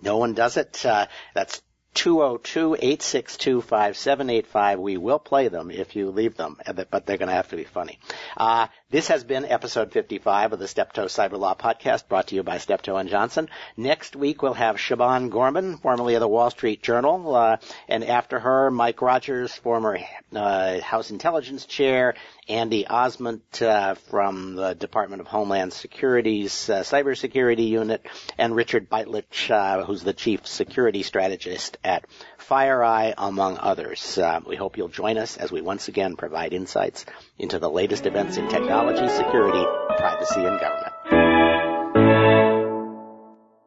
[0.00, 0.86] no one does it.
[0.86, 1.60] Uh, that's
[1.98, 4.78] 202-862-5785.
[4.78, 6.58] We will play them if you leave them,
[6.90, 7.98] but they're going to have to be funny.
[8.36, 12.44] Uh, this has been episode 55 of the Steptoe Cyber Law Podcast, brought to you
[12.44, 13.48] by Steptoe and Johnson.
[13.76, 17.56] Next week we'll have Siobhan Gorman, formerly of the Wall Street Journal, uh,
[17.88, 19.98] and after her, Mike Rogers, former
[20.32, 22.14] uh, House Intelligence Chair,
[22.48, 28.06] Andy Ozment uh, from the Department of Homeland Security's uh, Cybersecurity Unit,
[28.38, 32.06] and Richard Bejtlich, uh, who's the Chief Security Strategist at
[32.38, 34.16] FireEye, among others.
[34.16, 37.04] Uh, we hope you'll join us as we once again provide insights
[37.38, 39.64] into the latest events in technology, security,
[39.98, 40.87] privacy, and government.